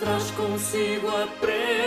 [0.00, 1.83] Traz consigo a prenda.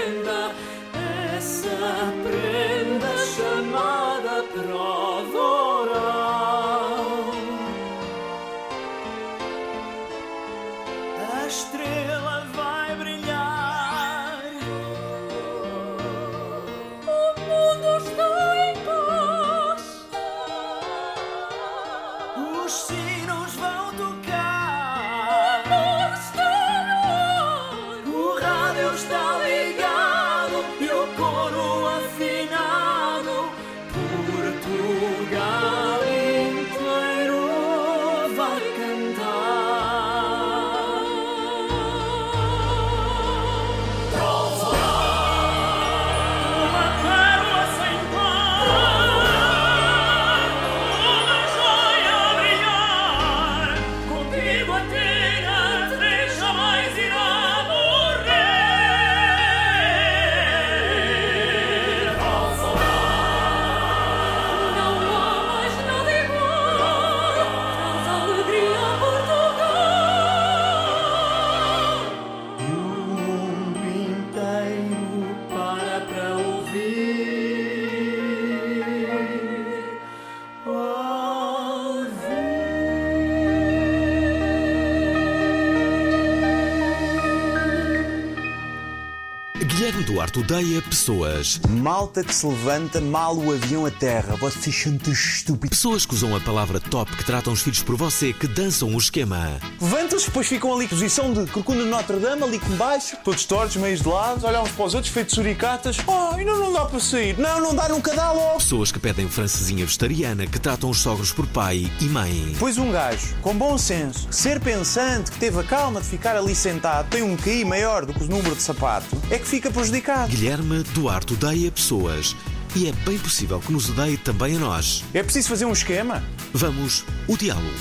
[90.49, 91.59] Odeia pessoas.
[91.67, 94.37] Malta que se levanta mal o avião a terra.
[94.37, 95.77] Vocês são tão estúpidos.
[95.77, 98.97] Pessoas que usam a palavra top que tratam os filhos por você, que dançam o
[98.97, 99.59] esquema.
[99.81, 103.75] Levantam-se, depois ficam ali, posição de corcunda de Notre Dame, ali com baixo, todos tortos,
[103.75, 105.97] meios de lado, olham uns para os outros, feitos suricatas.
[106.07, 107.37] Oh, ainda não dá para sair.
[107.37, 108.59] Não, não dá, nunca dá logo.
[108.59, 112.55] Pessoas que pedem francesinha vegetariana, que tratam os sogros por pai e mãe.
[112.57, 116.55] Pois um gajo, com bom senso, ser pensante, que teve a calma de ficar ali
[116.55, 120.36] sentado, tem um QI maior do que o número de sapato, é que fica prejudicado.
[120.37, 122.35] Guilherme Duarte odeia pessoas.
[122.75, 125.03] E é bem possível que nos odeie também a nós.
[125.11, 126.23] É preciso fazer um esquema?
[126.53, 127.73] Vamos odiá-lo.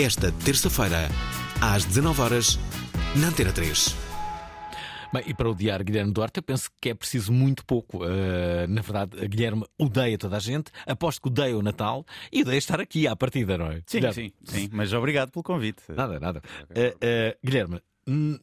[0.00, 1.06] Esta terça-feira,
[1.60, 2.58] às 19 horas
[3.14, 3.94] na Antena 3.
[5.12, 7.98] Bem, e para odiar Guilherme Duarte, eu penso que é preciso muito pouco.
[7.98, 12.56] Uh, na verdade, Guilherme odeia toda a gente, aposto que odeia o Natal e odeia
[12.56, 13.82] estar aqui à partida, não é?
[13.86, 14.14] Sim, Guilherme.
[14.14, 14.68] sim, sim.
[14.72, 15.82] Mas obrigado pelo convite.
[15.90, 16.40] Nada, nada.
[16.70, 18.38] Uh, uh, Guilherme, hum,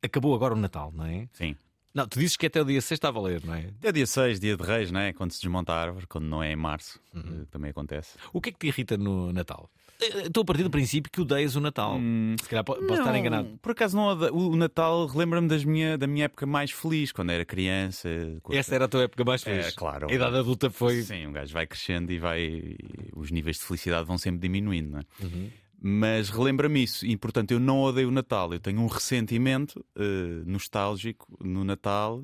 [0.00, 1.26] acabou agora o Natal, não é?
[1.32, 1.56] Sim.
[1.92, 3.66] Não, tu dizes que até o dia 6 está a valer, não é?
[3.82, 5.12] É dia 6, dia de Reis, não é?
[5.12, 7.40] Quando se desmonta a árvore, quando não é em março, Uhum.
[7.42, 8.16] eh, também acontece.
[8.32, 9.68] O que é que te irrita no Natal?
[10.00, 11.98] Eh, Estou a partir do princípio que odeias o Natal.
[12.40, 13.58] Se calhar po- posso estar Não, enganado.
[13.60, 18.08] Por acaso não o Natal relembra-me minha, da minha época mais feliz, quando era criança.
[18.42, 19.66] com- Essa era a tua época mais feliz.
[19.66, 20.08] É, claro.
[20.08, 21.02] A idade adulta foi.
[21.02, 22.76] Sim, um gajo vai crescendo e vai.
[23.16, 25.02] os níveis de felicidade vão sempre diminuindo, não é?
[25.24, 25.50] Uhum.
[25.82, 30.42] Mas relembra-me isso, e portanto eu não odeio o Natal, eu tenho um ressentimento eh,
[30.44, 32.22] nostálgico no Natal,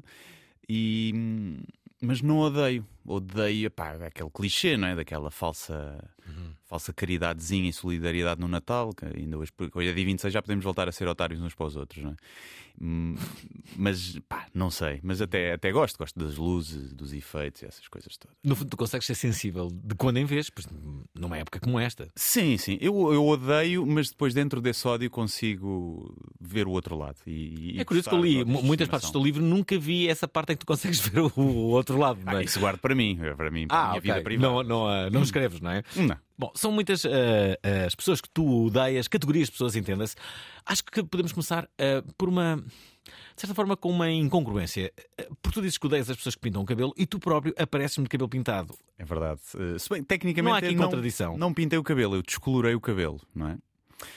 [0.68, 1.14] e,
[2.02, 2.86] mas não odeio.
[3.06, 4.96] Odeio pá, aquele clichê, não é?
[4.96, 6.02] Daquela falsa,
[6.64, 8.92] falsa caridadezinha e solidariedade no Natal.
[8.92, 11.66] Que ainda hoje, hoje é dia 26, já podemos voltar a ser otários uns para
[11.66, 12.16] os outros, não é?
[12.78, 13.16] Hum,
[13.74, 15.00] Mas pá, não sei.
[15.02, 18.36] Mas até, até gosto, gosto das luzes, dos efeitos e essas coisas todas.
[18.44, 20.66] No fundo, tu consegues ser sensível de quando em vez, pois,
[21.14, 22.08] numa época como esta.
[22.14, 22.76] Sim, sim.
[22.80, 27.16] Eu, eu odeio, mas depois dentro desse ódio consigo ver o outro lado.
[27.26, 30.52] E, e É curioso que eu li muitas partes do livro, nunca vi essa parte
[30.52, 32.20] em que tu consegues ver o, o outro lado.
[32.26, 32.44] Ah, é?
[32.44, 34.10] isso guardo para mim, é para mim, para a Ah, minha ok.
[34.12, 34.52] vida privada.
[34.52, 35.82] Não, não, ah, não escreves, não é?
[35.94, 36.16] Não.
[36.38, 40.16] Bom, são muitas ah, as pessoas que tu odeias, categorias de pessoas, entenda-se.
[40.64, 42.56] Acho que podemos começar ah, por uma.
[43.36, 44.92] De certa forma, com uma incongruência.
[45.40, 48.04] Porque tu dizes que odeias as pessoas que pintam o cabelo e tu próprio apareces-me
[48.04, 48.74] de cabelo pintado.
[48.98, 49.40] É verdade.
[49.54, 51.36] Eh, Se bem, tecnicamente Não há aqui contradição.
[51.38, 53.58] Não pintei o cabelo, eu descolorei o cabelo, não é?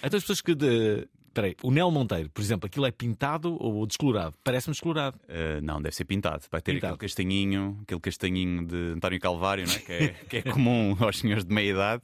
[0.02, 0.56] Então as pessoas que.
[0.56, 1.08] De...
[1.34, 4.36] Peraí, o Nel Monteiro, por exemplo, aquilo é pintado ou descolorado?
[4.44, 5.20] Parece-me descolorado.
[5.28, 6.44] Eh, não, deve ser pintado.
[6.52, 6.96] Vai ter Pintado.
[6.96, 9.80] aquele castanhinho, aquele castanhinho de António Calvário, não é?
[9.80, 12.04] Que, é, que é comum aos senhores de meia idade.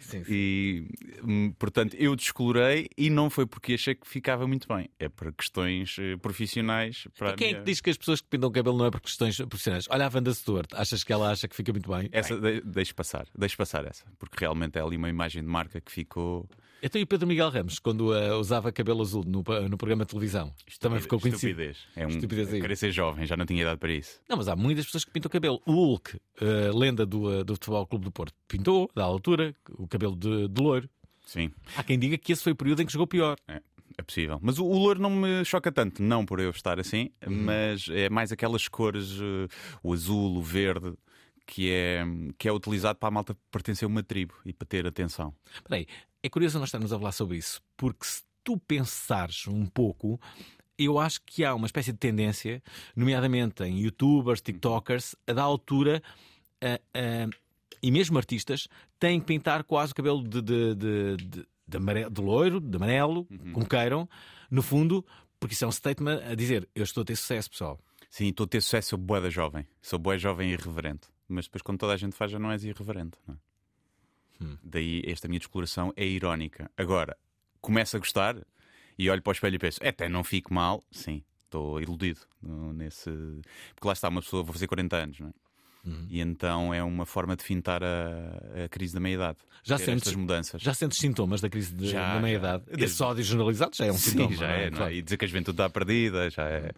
[0.00, 0.86] Sim, E,
[1.24, 4.88] hum, portanto, eu descolorei e não foi porque achei que ficava muito bem.
[4.98, 7.06] É por questões eh, profissionais.
[7.18, 8.86] Para a Quem é minha- que diz que as pessoas que pintam o cabelo não
[8.86, 9.86] é por questões profissionais?
[9.90, 12.08] Olha a Wanda Stewart, achas que ela acha que fica muito bem?
[12.12, 15.80] Essa de, deixe passar, deixe passar essa, porque realmente é ali uma imagem de marca
[15.80, 16.48] que ficou.
[16.82, 20.10] Então e o Pedro Miguel Ramos, quando ah, usava cabelo azul no, no programa de
[20.10, 21.60] televisão, também ficou conhecido.
[21.62, 21.78] Estupidez.
[21.94, 22.60] É um, Estupidez aí.
[22.60, 24.20] querer ser jovem, já não tinha idade para isso.
[24.28, 25.60] Não, mas há muitas pessoas que pintam o cabelo.
[25.66, 26.44] O Hulk, ah,
[26.76, 30.62] lenda do, ah, do Futebol Clube do Porto, pintou, da altura, o cabelo de, de
[30.62, 30.88] loiro.
[31.26, 33.36] Sim, Há quem diga que esse foi o período em que jogou pior.
[33.46, 33.60] é,
[33.98, 34.38] é possível.
[34.42, 37.44] Mas o, o louro não me choca tanto, não por eu estar assim, Uhum.
[37.44, 39.18] mas é mais aquelas cores,
[39.82, 40.94] o azul, o verde,
[41.46, 42.04] que é,
[42.38, 45.34] que é utilizado para a malta pertencer a uma tribo e para ter atenção.
[45.52, 45.86] Espera aí,
[46.22, 50.20] é curioso nós estarmos a falar sobre isso, porque se tu pensares um pouco,
[50.78, 52.62] eu acho que há uma espécie de tendência,
[52.96, 56.02] nomeadamente em youtubers, tiktokers, a da altura,
[57.82, 58.68] e mesmo artistas,
[58.98, 62.76] têm que pintar quase o cabelo de, de, de, de, de amare- de loiro, de
[62.76, 64.08] amarelo, como queiram,
[64.50, 65.04] no fundo,
[65.38, 67.78] porque isso é um statement a dizer: eu estou a ter sucesso, pessoal.
[68.10, 69.66] Sim, estou a ter sucesso, sou boa da jovem.
[69.80, 71.08] Sou boa jovem e irreverente.
[71.28, 73.16] Mas depois, quando toda a gente faz, já não és irreverente.
[73.26, 73.38] não é?
[74.62, 76.70] Daí, esta minha descoloração é irónica.
[76.76, 77.16] Agora,
[77.60, 78.36] começo a gostar
[78.98, 80.82] e olho para o espelho e penso, "É, até não fico mal.
[80.90, 83.10] Sim, estou iludido no- nesse.
[83.74, 85.32] Porque lá está, uma pessoa, vou fazer 40 anos, não é?
[85.84, 86.06] Uhum.
[86.10, 89.38] E então é uma forma de fintar a, a crise da meia-idade.
[89.62, 90.60] Já sentes- mudanças.
[90.60, 92.38] Já sentes sintomas da crise de, Já, da meia já.
[92.38, 92.64] idade?
[92.66, 94.36] Desde- Esse ódio generalizado já é um Sim, sintoma.
[94.36, 94.78] já é, não é?
[94.78, 94.92] Claro.
[94.92, 96.70] E dizer que a juventude está perdida, já é.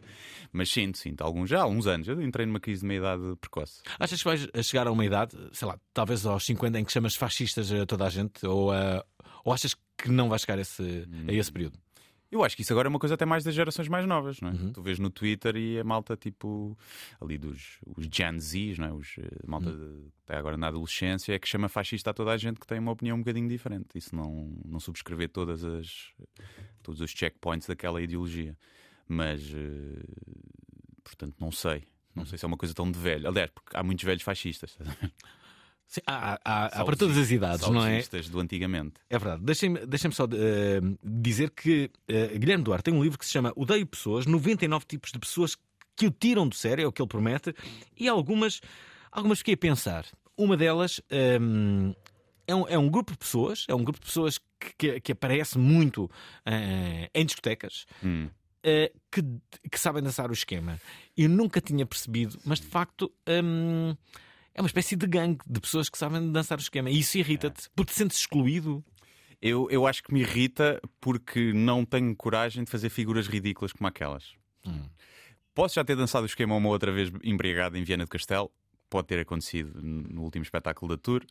[0.53, 1.23] Mas sinto, sinto.
[1.23, 2.07] Alguns, já há alguns anos.
[2.09, 3.81] Eu entrei numa crise de meia-idade precoce.
[3.99, 7.15] Achas que vais chegar a uma idade, sei lá, talvez aos 50, em que chamas
[7.17, 8.45] fascistas a toda a gente?
[8.47, 9.05] Ou, a-
[9.45, 11.79] ou achas que não vais chegar a esse, a esse período?
[12.33, 14.49] Eu acho que isso agora é uma coisa até mais das gerações mais novas, não
[14.49, 14.53] é?
[14.53, 14.73] Uhum.
[14.73, 16.77] Tu vês no Twitter e a malta tipo
[17.21, 18.93] ali dos os Gen Zs, não é?
[18.95, 20.11] Os, eh, a malta Uhum.
[20.11, 22.79] que está agora na adolescência é que chama fascista a toda a gente que tem
[22.79, 23.99] uma opinião um bocadinho diferente.
[23.99, 26.07] Isso não, não subscrever todas as
[26.83, 28.57] todos os checkpoints daquela ideologia.
[29.07, 30.03] Mas eh,
[31.05, 31.77] portanto não sei.
[31.81, 31.83] Uhum.
[32.17, 33.29] Não sei se é uma coisa tão de velho.
[33.29, 34.77] Aliás, porque há muitos velhos fascistas.
[35.93, 38.01] Sim, há, há- há para todas as idades, não é?
[38.31, 38.95] Do antigamente.
[39.11, 39.43] É verdade.
[39.45, 43.53] Deixem-me deixem só eh, dizer que eh, Guilherme Duarte tem um livro que se chama
[43.55, 45.55] Odeio Pessoas, 99 tipos de pessoas
[45.95, 47.55] que o tiram do sério, é o que ele promete,
[47.95, 48.63] e algumas,
[49.11, 50.07] algumas fiquei a pensar.
[50.35, 51.93] Uma delas ehm,
[52.47, 55.13] é, um, é um grupo de pessoas, é um grupo de pessoas que, que, que
[55.13, 56.11] aparece muito
[56.47, 57.85] eh, em discotecas.
[58.03, 58.31] Hum.
[59.11, 59.23] que,
[59.71, 60.81] que sabem dançar o esquema.
[61.15, 63.13] Eu nunca tinha percebido, mas de facto
[63.45, 63.95] hum,
[64.55, 66.91] é uma espécie de gangue de pessoas que sabem dançar o esquema.
[66.91, 68.85] E isso irrita-te, porque te sentes excluído.
[69.41, 73.89] Eu, eu acho que me irrita porque não tenho coragem de fazer figuras ridículas como
[73.89, 74.35] aquelas.
[75.55, 78.51] Posso já ter dançado o esquema uma outra vez embriagado em Viana do Castelo.
[78.93, 81.25] Pode ter acontecido no último espetáculo da Tour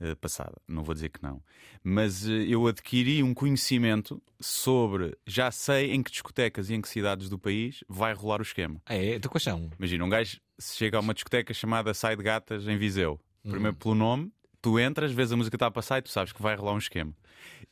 [0.00, 1.40] eh, passada, não vou dizer que não.
[1.80, 6.88] Mas eh, eu adquiri um conhecimento sobre, já sei em que discotecas e em que
[6.88, 8.82] cidades do país vai rolar o esquema.
[8.84, 9.14] Ah, é?
[9.14, 9.70] Então quais são?
[9.78, 13.20] Imagina, um gajo chega a uma discoteca chamada Sai de Gatas em Viseu.
[13.48, 16.42] Primeiro pelo nome, tu entras, vês a música está a passar e tu sabes que
[16.42, 17.14] vai rolar um esquema.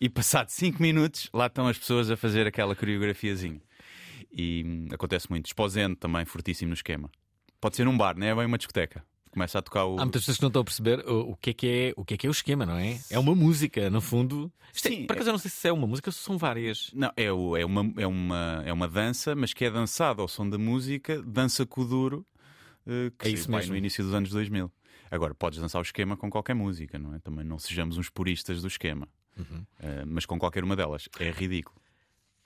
[0.00, 3.60] E passado 5 minutos, lá estão as pessoas a fazer aquela coreografiazinha.
[4.32, 5.46] E hum, acontece muito.
[5.46, 7.10] Esposendo também, fortíssimo no esquema.
[7.60, 9.04] Pode ser num bar, não é bem uma discoteca.
[9.32, 9.98] Começa a tocar o.
[9.98, 12.04] Há muitas pessoas que não estão a perceber o, o que é que é, o
[12.04, 13.00] que é que é o esquema, não é?
[13.10, 14.52] É uma música, no fundo.
[14.74, 16.36] Isto é, Sim, por acaso eu não sei se é uma música ou se são
[16.36, 16.90] várias.
[16.92, 20.28] Não, é, o- é, uma, é, uma, é uma dança, mas que é dançada ao
[20.28, 22.26] som da música, dança com o duro,
[22.86, 23.72] eh, que É isso mesmo.
[23.72, 24.70] no início dos anos 2000.
[25.10, 27.18] Agora, podes dançar o esquema com qualquer música, não é?
[27.18, 29.08] Também não sejamos uns puristas do esquema.
[29.38, 29.64] Uhum.
[29.80, 31.08] Eh, mas com qualquer uma delas.
[31.18, 31.80] É ridículo.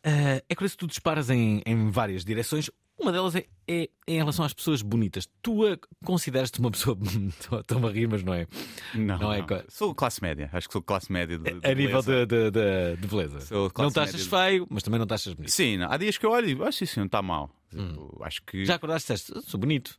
[0.07, 2.71] Ah, é curioso que tu disparas em, em várias direções.
[2.99, 5.29] Uma delas é, é em relação às pessoas bonitas.
[5.43, 5.55] Tu
[6.05, 6.97] consideras-te uma pessoa.
[7.61, 8.47] Estou-me a rir, mas não é.
[8.95, 9.47] Não, Não é não.
[9.69, 10.49] Sou classe média.
[10.53, 13.39] Acho que sou classe média de, de A nível de, de, de- beleza.
[13.77, 15.51] Não te achas feio, mas também não te achas bonito.
[15.51, 15.91] Sim, não.
[15.91, 17.51] há dias que eu olho e acho isso não está mal.
[17.69, 18.65] Tipo, Acho que Hum.
[18.65, 19.99] Já acordaste e disseste, sou bonito.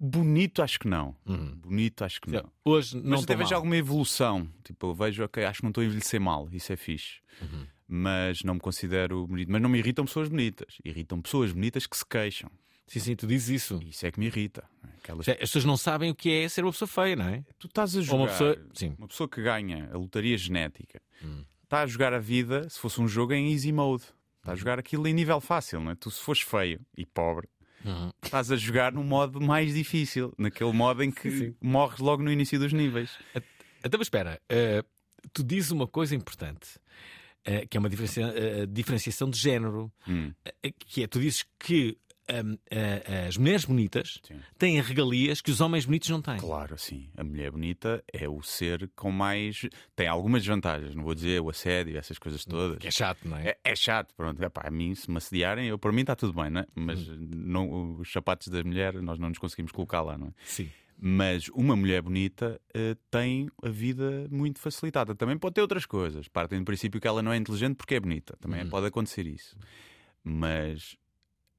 [0.00, 1.14] bonito acho que não.
[1.24, 1.54] Uhum.
[1.62, 2.50] Bonito acho que não.
[2.64, 4.48] Hoje não Mas até vejo alguma evolução.
[4.64, 7.20] Tipo, eu vejo, ok, acho que não estou a envelhecer mal, isso é fixe.
[7.40, 7.66] Uhum.
[7.94, 9.50] Mas não me considero bonito.
[9.52, 10.78] Mas não me irritam pessoas bonitas.
[10.82, 12.50] Irritam pessoas bonitas que se queixam.
[12.86, 13.80] Sim, sim, tu dizes isso.
[13.86, 14.64] Isso é que me irrita.
[14.98, 15.28] Aquelas...
[15.28, 17.44] As pessoas não sabem o que é ser uma pessoa feia, não é?
[17.58, 18.16] Tu estás a jogar.
[18.16, 18.94] Ou uma pessoa- sim.
[18.98, 21.44] uma pessoa que ganha a lotaria genética Hum.
[21.64, 24.04] está a jogar a vida, se fosse um jogo, em easy mode.
[24.38, 25.94] Está a jogar aquilo em nível fácil, não é?
[25.94, 27.46] Tu, se fores feio e pobre,
[27.84, 28.10] Uhum.
[28.22, 31.54] estás a jogar num modo mais difícil, naquele modo em que Sim.
[31.60, 33.10] morres logo no início dos níveis.
[33.84, 34.82] Então, mas espera, eh,
[35.32, 36.78] tu dizes uma coisa importante,
[37.44, 40.32] eh, que é uma eh, diferenciação de género, Hum.
[40.62, 41.96] eh, que é, tu dizes que
[42.30, 44.38] hum, eh, as mulheres bonitas Sim.
[44.56, 46.36] têm regalias que os homens bonitos não têm.
[46.38, 47.10] Claro, sim.
[47.16, 49.66] A mulher bonita é o ser com mais.
[49.96, 52.78] Tem algumas desvantagens, não vou dizer o assédio, essas coisas todas.
[52.78, 53.48] Que é chato, não é?
[53.48, 54.40] É, é chato, pronto.
[54.42, 56.66] Epá, a mim, se me assediarem, eu, para mim está tudo bem, não é?
[56.74, 57.28] Mas Hum.
[57.34, 60.32] não, os sapatos da mulher nós não nos conseguimos colocar lá, não é?
[60.44, 60.70] Sim.
[61.04, 65.16] Mas uma mulher bonita eh, tem a vida muito facilitada.
[65.16, 66.28] Também pode ter outras coisas.
[66.28, 68.36] Partem do princípio que ela não é inteligente porque é bonita.
[68.40, 69.56] Também pode acontecer isso.
[70.22, 70.96] Mas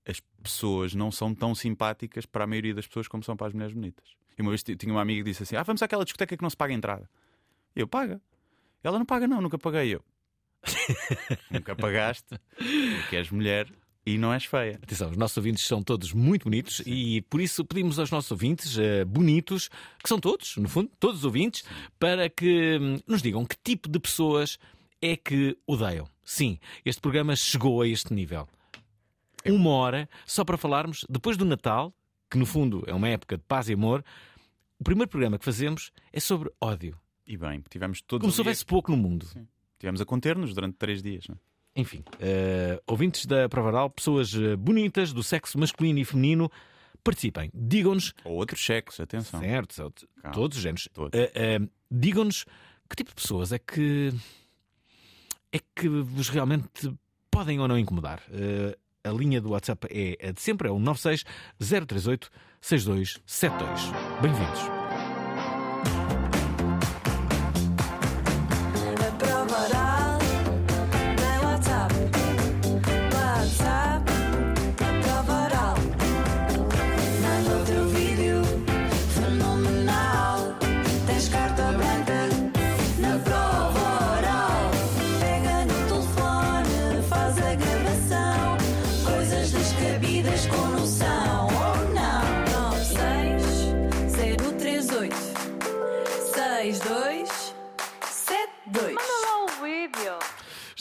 [0.07, 3.53] as pessoas não são tão simpáticas para a maioria das pessoas como são para as
[3.53, 4.15] mulheres bonitas.
[4.37, 6.41] E uma vez ti- tinha uma amiga que disse assim: Ah, vamos àquela discoteca que
[6.43, 7.09] não se paga entrada.
[7.75, 8.21] E eu paga.
[8.81, 9.93] Ela não paga, não, nunca paguei.
[9.95, 10.03] Eu
[11.51, 12.39] nunca pagaste
[13.01, 13.67] porque és mulher
[14.05, 14.79] e não és feia.
[14.81, 18.77] Atenção, os nossos ouvintes são todos muito bonitos e por isso pedimos aos nossos ouvintes
[18.77, 19.69] eh, bonitos,
[20.01, 21.63] que são todos, no fundo, todos os ouvintes,
[21.97, 24.57] para que hum, nos digam que tipo de pessoas
[25.01, 26.07] é que odeiam.
[26.23, 28.47] Sim, este programa chegou a este nível.
[29.45, 31.93] Uma hora só para falarmos, depois do Natal,
[32.29, 34.03] que no fundo é uma época de paz e amor,
[34.79, 36.97] o primeiro programa que fazemos é sobre ódio.
[37.25, 39.25] E bem, tivemos todos Como se houvesse pouco no mundo.
[39.79, 41.25] tivemos a conter-nos durante três dias.
[41.27, 41.52] Não é?
[41.75, 46.51] Enfim, eh, ouvintes da Provaral, pessoas eh, bonitas do sexo masculino e feminino,
[47.03, 47.49] participem.
[47.53, 49.39] Digam-nos, Ou outros sexos, atenção.
[49.39, 49.75] certo,
[50.21, 50.35] Calma.
[50.35, 51.19] todos os géneros, Todos.
[51.19, 52.45] Eh, eh, digam-nos
[52.89, 54.13] que tipo de pessoas é que
[55.51, 56.93] é que vos realmente
[57.31, 58.21] podem ou não incomodar.
[59.03, 61.23] A linha do WhatsApp é a de sempre, é o 96
[61.59, 62.29] 038
[62.61, 63.81] 6272.
[64.21, 64.59] Bem-vindos.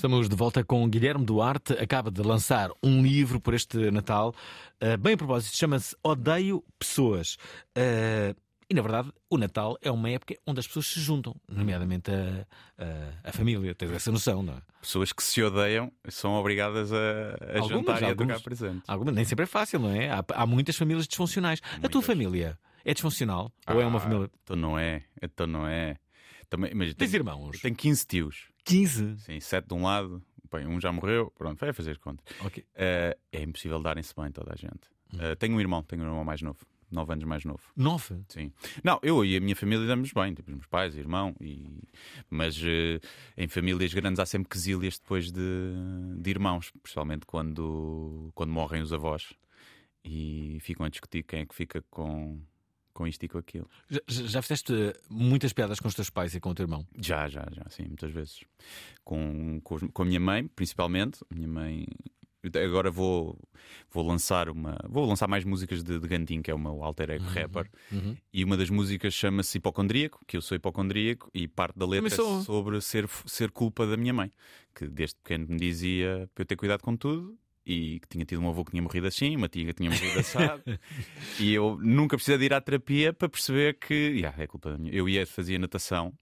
[0.02, 4.34] Estamos de volta com Guilherme Duarte, acaba de lançar um livro por este Natal.
[4.82, 7.36] Uh, bem a propósito, chama-se Odeio Pessoas.
[7.78, 8.34] Uh,
[8.68, 12.44] e na verdade, o Natal é uma época onde as pessoas se juntam, nomeadamente a,
[12.84, 13.76] a, a família.
[13.76, 14.62] Tens essa noção, não é?
[14.80, 18.42] Pessoas que se odeiam são obrigadas a, a Algumas, jantar e a algumas.
[18.42, 18.82] trocar presentes.
[18.88, 20.10] Alguma, nem sempre é fácil, não é?
[20.10, 21.60] Há, há muitas famílias disfuncionais.
[21.80, 23.52] A tua família é disfuncional?
[23.68, 24.28] Ou é uma Ah, família.
[24.42, 25.96] Então não é, então não é.
[26.50, 27.60] Também, mas Tens irmãos?
[27.60, 28.51] Tenho 15 tios.
[28.64, 29.18] 15.
[29.18, 32.22] Sim, sete de um lado, bem, um já morreu, pronto, vai fazer conta.
[32.40, 32.64] Ok.
[32.74, 34.90] Eh, é impossível darem-se bem toda a gente.
[35.18, 36.58] Eh, tenho um irmão, tenho um irmão mais novo,
[36.90, 37.62] 9 anos mais novo.
[37.76, 38.22] 9.
[38.28, 38.52] Sim.
[38.82, 41.82] Não, eu e a minha família damos bem, tipo, os meus pais, irmão, e...
[42.30, 43.00] mas eh,
[43.36, 45.40] em famílias grandes há sempre quesílias depois de,
[46.18, 49.34] de irmãos, principalmente quando, quando morrem os avós
[50.04, 52.40] e ficam a discutir quem é que fica com,
[52.92, 53.68] com isto e com aquilo.
[53.88, 54.72] Já, já fizeste
[55.08, 56.86] muitas piadas com os teus pais e com o teu irmão?
[56.98, 58.40] Já, já, já, sim, muitas vezes.
[59.04, 61.20] Com, com, os- com a minha mãe, principalmente.
[61.34, 61.86] Minha mãe.
[62.64, 63.38] Agora vou,
[63.88, 64.76] vou lançar uma.
[64.88, 67.70] Vou lançar mais músicas de, de Gantin, que é o meu alter ego rapper.
[68.32, 72.08] E uma das músicas chama-se Hipocondríaco, que eu sou hipocondríaco, e parte da letra
[72.40, 74.32] é sobre ser, ser culpa da minha mãe,
[74.74, 77.38] que desde pequeno me dizia para eu ter cuidado com tudo.
[77.64, 80.18] E que tinha tido um avô que tinha morrido assim, uma tia que tinha morrido
[80.18, 80.62] assado.
[81.38, 84.78] e eu nunca precisei de ir à terapia para perceber que yeah, é culpa da
[84.78, 84.92] minha.
[84.92, 86.12] Eu ia, fazia natação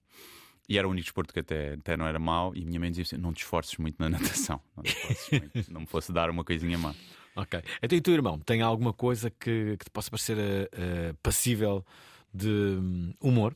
[0.69, 2.55] e era o único desporto que até, até não era mau.
[2.55, 4.83] E a minha mãe dizia assim: não te esforces muito na natação, não,
[5.39, 6.93] muito, não me fosse dar uma coisinha má.
[7.35, 7.61] Ok.
[7.81, 10.37] Então, e o teu irmão tem alguma coisa que, que te possa parecer
[10.71, 11.85] eh, passível
[12.33, 13.55] de hum, humor?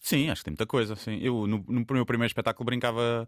[0.00, 0.94] Sim, acho que tem muita coisa.
[0.96, 1.18] Sim.
[1.20, 3.26] Eu, no, no meu primeiro espetáculo, brincava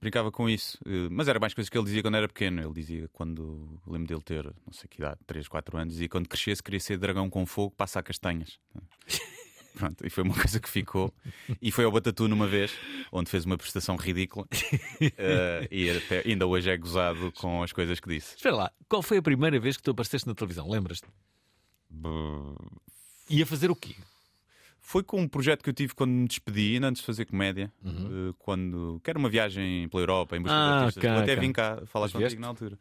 [0.00, 0.78] Brincava com isso.
[0.86, 2.60] Eh, Mas era mais coisas que ele dizia quando era pequeno.
[2.62, 3.80] Ele dizia quando.
[3.86, 6.98] Lembro dele ter, não sei que idade, 3, 4 anos, e quando crescesse queria ser
[6.98, 8.58] dragão com fogo, passar castanhas.
[9.76, 11.12] Pronto, e foi uma coisa que ficou.
[11.60, 12.72] E foi ao Batatu numa vez,
[13.12, 14.46] onde fez uma prestação ridícula.
[15.18, 18.36] Eh, e até- ainda hoje é gozado com as coisas que disse.
[18.36, 20.66] Espera lá, qual foi a primeira vez que tu apareceste na televisão?
[20.68, 21.06] Lembras-te?
[23.28, 23.94] Ia fazer o quê?
[24.88, 27.72] Foi com um projeto que eu tive quando me despedi, ainda antes de fazer comédia.
[27.84, 29.00] eh, Quando.
[29.02, 30.62] Que era uma viagem pela Europa em busca Uhum.
[30.64, 31.04] Ah, de artistas.
[31.04, 32.38] ok, eu até vim cá falar contigo vieste?
[32.38, 32.78] na altura.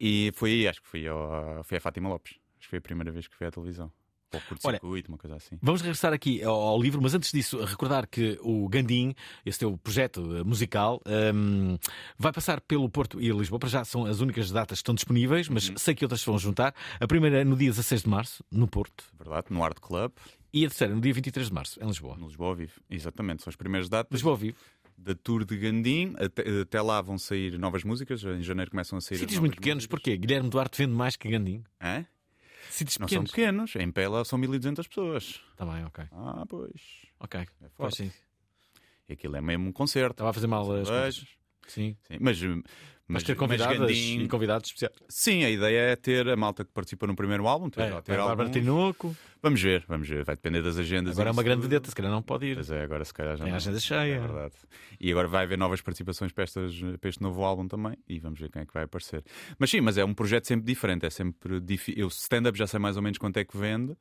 [0.00, 2.32] E foi aí, acho que ao, foi a Fátima Lopes.
[2.58, 3.92] Acho que foi a primeira vez que fui à televisão.
[4.32, 5.58] Ou curto-circuito, uma coisa assim.
[5.62, 9.14] Vamos regressar aqui ao, ao livro, mas antes disso, recordar que o Gandim,
[9.46, 11.00] esse teu projeto eh, musical,
[11.32, 11.76] hum,
[12.18, 13.58] vai passar pelo Porto e Lisboa.
[13.60, 15.76] Para já são as únicas datas que estão disponíveis, mas Uhum.
[15.76, 16.74] sei que outras se vão juntar.
[16.98, 20.10] A primeira é no dia 16 de março, no Porto, Verdade, no Art Club,
[20.54, 22.16] e a terceira no dia 23 de março, em Lisboa.
[22.16, 22.80] no Lisboa Vivo.
[22.88, 24.56] Exatamente, são as primeiras datas Lisboa vivo.
[24.96, 26.14] da Tour de Gandim.
[26.16, 28.22] Até, até lá vão sair novas músicas.
[28.24, 29.18] Em janeiro começam a sair.
[29.18, 29.88] Sítios muito pequenos, músicas.
[29.90, 30.16] porquê?
[30.16, 31.62] Guilherme Duarte vende mais que Gandim.
[31.80, 32.06] Hã?
[32.70, 33.72] Sítios Não são pequenos.
[33.72, 33.88] pequenos.
[33.88, 35.40] Em Pela são 1200 pessoas.
[35.56, 36.04] Tá bem, ok.
[36.12, 36.80] Ah, pois.
[37.20, 37.40] Ok.
[37.40, 37.96] É Pois forte.
[37.96, 38.12] sim.
[39.08, 40.12] E aquilo é mesmo um concerto.
[40.14, 41.26] Estava a fazer mal as Cervejas.
[41.66, 41.96] Sim.
[42.02, 42.62] Sim, mas, Mas
[43.06, 44.94] mas ter Gandim- e convidados especiais.
[45.10, 47.68] Sim, a ideia é ter a malta que participa no primeiro álbum.
[47.68, 48.48] Ter, É, ter a Bárbara.
[48.48, 49.14] Tinoco.
[49.42, 50.24] Vamos ver, vamos ver.
[50.24, 51.12] Vai depender das agendas.
[51.12, 52.54] Agora é uma grande vedeta, se calhar não pode ir.
[52.54, 53.56] Pois é, agora se calhar já Tem a não.
[53.58, 54.14] agenda cheia.
[54.14, 54.54] É verdade.
[54.98, 57.94] E agora vai haver novas participações para, estas, para este novo álbum também.
[58.08, 59.22] E vamos ver quem é que vai aparecer.
[59.58, 61.04] Mas sim, mas é um projeto sempre diferente.
[61.04, 62.00] É sempre difícil.
[62.00, 63.94] Eu, stand-up, já sei mais ou menos quanto é que vende.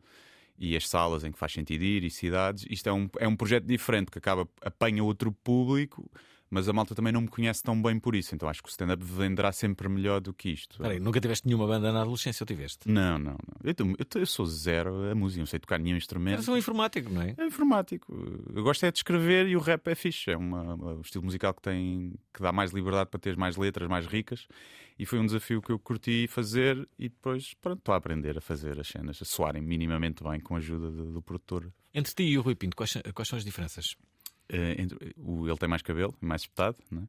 [0.57, 2.65] E as salas em que faz sentido ir e cidades.
[2.69, 6.09] Isto é um, é um projeto diferente que acaba, apanha outro público.
[6.53, 8.35] Mas a malta também não me conhece tão bem por isso.
[8.35, 10.73] Então acho que o stand-up venderá sempre melhor do que isto.
[10.73, 12.87] Espera aí, nunca tiveste nenhuma banda na adolescência ou tiveste?
[12.87, 13.37] Não, não, não.
[13.63, 16.35] Eu, eu eu sou zero a música, não sei tocar nenhum instrumento.
[16.35, 17.33] Eras um informático, não é?
[17.39, 18.13] É informático.
[18.53, 20.29] Eu gosto é de escrever e o rap é fixe.
[20.29, 23.89] É uma, um estilo musical que tem que dá mais liberdade para ter mais letras,
[23.89, 24.47] mais ricas.
[24.99, 28.41] E foi um desafio que eu curti fazer e depois pronto, estou a aprender a
[28.41, 31.73] fazer as cenas, a soarem minimamente bem com a ajuda do, do produtor.
[31.95, 33.95] Entre ti e o Rui Pinto, quais, quais são as diferenças?
[34.49, 37.07] Eh, entre- o- ele tem mais cabelo, mais espetado, né?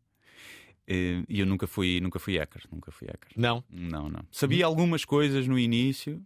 [0.87, 3.33] Eh, E eu nunca fui, nunca fui hacker, nunca fui hacker.
[3.37, 3.65] Não.
[3.71, 4.25] Não, não.
[4.31, 6.23] Sabia algumas coisas no início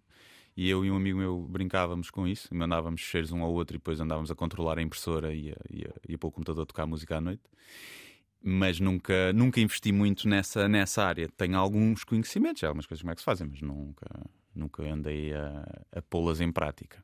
[0.56, 3.78] e eu e um amigo meu brincávamos com isso, mandávamos cheiros um ao outro e
[3.78, 6.62] depois andávamos a controlar a impressora e a, e a, e a pôr o computador
[6.64, 7.42] a tocar música à noite.
[8.42, 11.28] Mas nunca, nunca investi muito nessa, nessa área.
[11.36, 14.06] Tenho alguns conhecimentos, algumas coisas como é que se fazem, mas nunca,
[14.54, 17.02] nunca andei a, a pô-las em prática.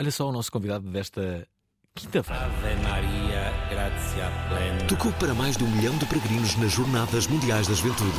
[0.00, 1.46] Olha só o nosso convidado desta
[1.94, 2.44] quinta-feira.
[2.44, 4.86] Ave Maria, gratia plena.
[4.86, 8.10] Tocou para mais de um milhão de peregrinos nas Jornadas Mundiais da Juventude.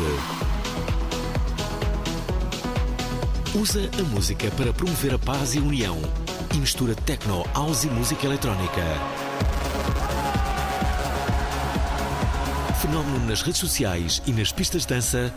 [3.56, 6.00] Usa a música para promover a paz e a união
[6.54, 8.82] e mistura techno, house e música eletrónica.
[12.82, 15.34] Fenómeno nas redes sociais e nas pistas de dança,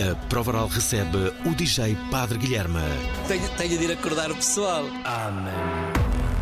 [0.00, 2.80] a Provaral recebe o DJ Padre Guilherme.
[3.28, 4.84] Tenho, tenho de ir acordar o pessoal.
[5.04, 5.95] Amém.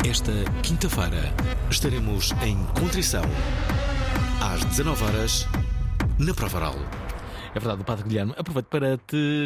[0.07, 1.33] Esta quinta-feira
[1.69, 3.23] estaremos em Contrição,
[4.41, 5.47] às 19 horas
[6.19, 6.75] na Provaral.
[7.53, 9.45] É verdade, o Padre Guilherme, aproveito para te,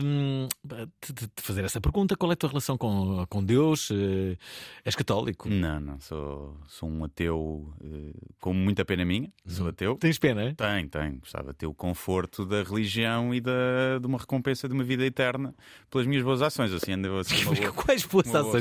[0.99, 3.89] te- te- te fazer essa pergunta: qual é a tua relação com, com Deus?
[3.91, 4.35] Eh,
[4.83, 5.47] És católico?
[5.47, 9.31] Não, não, sou, sou um ateu eh, com muita pena minha.
[9.45, 9.95] Sou ateu.
[9.95, 10.41] Tens pena?
[10.41, 10.53] é?
[10.55, 11.19] Tem, tem.
[11.19, 15.05] Gostava de ter o conforto da religião e da, de uma recompensa de uma vida
[15.05, 15.53] eterna
[15.91, 16.73] pelas minhas boas ações.
[16.73, 17.71] Assim, ando assim, boa...
[17.73, 18.53] Quais boas uma boa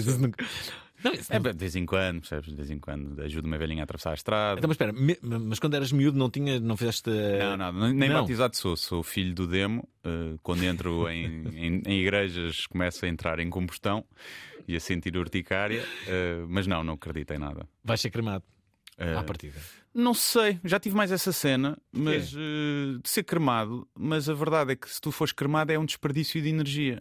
[1.05, 2.51] Não, isso É, de vez em quando, percebes?
[2.51, 4.59] De vez em quando ajudo uma velhinha a atravessar a estrada.
[4.59, 7.11] Então, mas espera, me- mas quando eras miúdo não, tinha, não fizeste.
[7.11, 8.21] Não, não, nem nem Não.
[8.23, 8.77] batizado sou.
[8.77, 9.89] Sou filho do demo.
[10.05, 14.05] Eh, quando entro em, em- em igrejas, começo a entrar em combustão
[14.67, 15.85] e a sentir urticária.
[16.07, 17.69] Eh, mas não, não acredito em nada.
[17.85, 18.45] Vais ser cremado
[18.97, 19.59] Eh, à partida.
[19.95, 23.87] Não sei, já tive mais essa cena, mas eh, de ser cremado.
[23.99, 26.99] Mas a verdade é que se tu fores cremado é um desperdício de energia.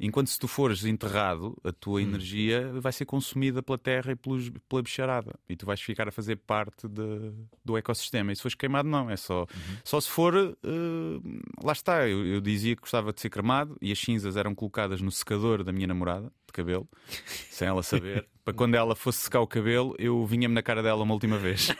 [0.00, 4.50] Enquanto se tu fores enterrado, a tua energia vai ser consumida pela terra e pelos-
[4.68, 5.32] pela bicharada.
[5.48, 7.32] E tu vais ficar a fazer parte de-
[7.64, 8.32] do ecossistema.
[8.32, 9.08] E se fores queimado, não.
[9.08, 9.46] É só,
[9.84, 10.34] só se for.
[10.34, 12.08] eh, lá está.
[12.08, 15.62] Eu, eu dizia que gostava de ser cremado e as cinzas eram colocadas no secador
[15.62, 16.88] da minha namorada de cabelo,
[17.50, 18.26] sem ela saber.
[18.44, 21.68] para quando ela fosse secar o cabelo, eu vinha-me na cara dela uma última vez.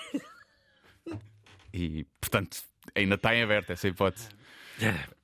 [1.72, 2.59] E, portanto,
[2.94, 4.29] ainda está em aberto essa hipótese.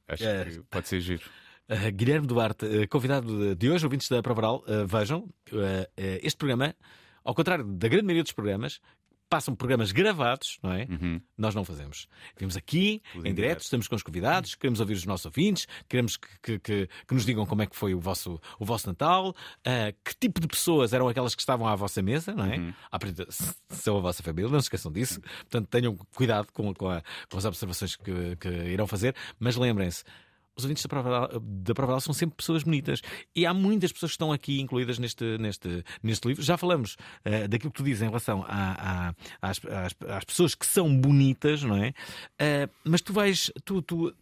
[0.08, 0.44] Acho É.
[0.46, 1.22] que pode ser giro.
[1.70, 6.36] Uh, Guilherme Duarte, uh, convidado de hoje, ouvintes da Provaral, uh, vejam, uh, uh, este
[6.36, 6.74] programa,
[7.22, 8.80] ao contrário da grande maioria dos programas,
[9.28, 10.88] passam programas gravados, não é?
[10.90, 11.20] Uhum.
[11.38, 12.08] Nós não fazemos.
[12.36, 16.16] Vimos aqui, Tudo em direto, estamos com os convidados, queremos ouvir os nossos ouvintes, queremos
[16.16, 19.32] que, que- que- que nos digam como é que foi o vosso, o vosso Natal,
[19.64, 22.56] ah, que tipo de pessoas eram aquelas que estavam à vossa mesa, não é?
[22.58, 22.74] Uhum.
[23.68, 25.20] São a vossa família, não se esqueçam disso.
[25.20, 30.02] Portanto, tenham cuidado com, com a- com as observações que, que irão fazer, mas lembrem-se.
[30.60, 33.00] Os ouvintes da Prova da são sempre pessoas bonitas.
[33.34, 36.42] E há muitas pessoas que estão aqui incluídas neste, neste, neste livro.
[36.42, 39.14] Já falamos eh, daquilo que tu dizes em relação a- a-
[39.50, 41.92] às, às- às pessoas que são bonitas, não é?
[42.38, 43.50] Eh, mas tu vais.
[43.64, 44.14] Tu, tu,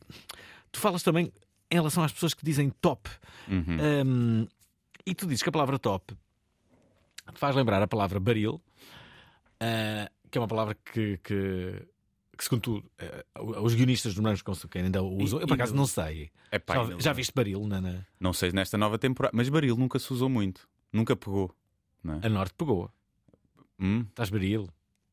[0.73, 1.33] tu falas também
[1.71, 3.11] em relação às pessoas que dizem top.
[4.07, 4.47] Um,
[5.07, 6.15] e tu dizes que a palavra top
[7.35, 8.61] te faz lembrar a palavra baril,
[9.61, 11.19] eh, que é uma palavra que.
[11.19, 11.87] que
[12.39, 15.41] que segundo tu, eh, os guionistas do Morangos com Açúcar ainda usam.
[15.41, 16.31] Eu por e acaso não- não sei.
[16.53, 17.15] Já, já não.
[17.17, 20.69] viste baril na, na- Não sei nesta nova temporada, mas baril nunca se usou muito.
[20.93, 21.55] Nunca pegou.
[22.03, 22.21] Não é?
[22.27, 22.91] A Norte pegou.
[23.79, 24.69] Hum, Estás baril.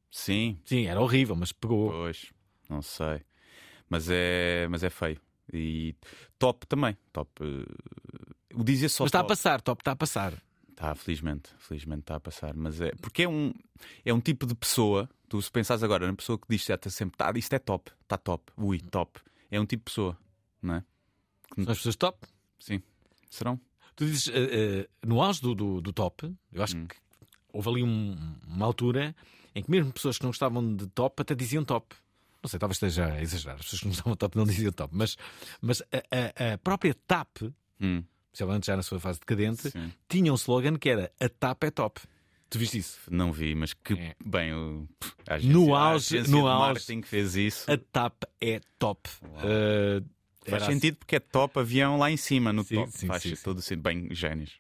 [0.10, 1.92] sim, Sim, era horrível, mas pegou.
[1.92, 2.32] pois,
[2.70, 3.22] não sei.
[3.90, 5.20] Mas é, mas é feio.
[5.54, 5.94] E
[6.40, 6.98] top também.
[7.14, 7.30] Top.
[7.44, 9.30] eh, o dizer só mas está a top.
[9.30, 10.34] passar, top está a passar.
[10.70, 12.54] Está, felizmente, felizmente está a passar.
[12.56, 13.54] Mas é porque é um,
[14.04, 15.10] é um tipo de pessoa.
[15.28, 18.18] Tu, se pensares agora na pessoa que diz está sempre, tá, isto é top, está
[18.18, 19.20] top, ui, top.
[19.50, 20.18] É um tipo de pessoa,
[20.62, 20.84] não é?
[21.56, 22.28] São as pessoas top.
[22.60, 22.82] Sim.
[23.30, 23.60] Serão?
[23.96, 24.34] Tu dizes, eh,
[24.84, 26.86] eh, no auge do, do, do top, eu acho Hum.
[26.88, 26.96] que
[27.54, 29.16] houve ali um- uma altura
[29.56, 31.96] em que mesmo pessoas que não gostavam de top até diziam top.
[32.44, 33.56] Não sei, talvez esteja a exagerar.
[33.56, 34.94] As pessoas que não gostavam de top não diziam top.
[34.96, 35.18] Mas,
[35.62, 35.86] mas a,
[36.50, 37.42] a- a própria TAP,
[37.82, 39.92] Hum, especialmente já na sua fase decadente, sim.
[40.10, 42.02] tinha um slogan que era a TAP é top.
[42.50, 43.00] Tu viste isso?
[43.10, 44.16] Não vi, mas que É.
[44.24, 44.54] bem.
[44.54, 44.88] o-
[45.28, 47.70] a No a auge- agência no auge- que fez isso.
[47.72, 49.10] A TAP é top.
[49.44, 50.02] Eh,
[50.48, 52.92] Faz era sentido porque é top avião lá em cima, no Sim, top.
[52.92, 53.82] sim, Faz sim, todo sentido.
[53.84, 54.60] Bem, génios.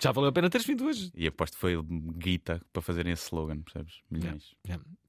[0.00, 1.10] Já valeu a pena teres vindo hoje.
[1.14, 4.00] E aposto que foi guita para fazerem esse slogan, percebes?
[4.10, 4.54] Milhões.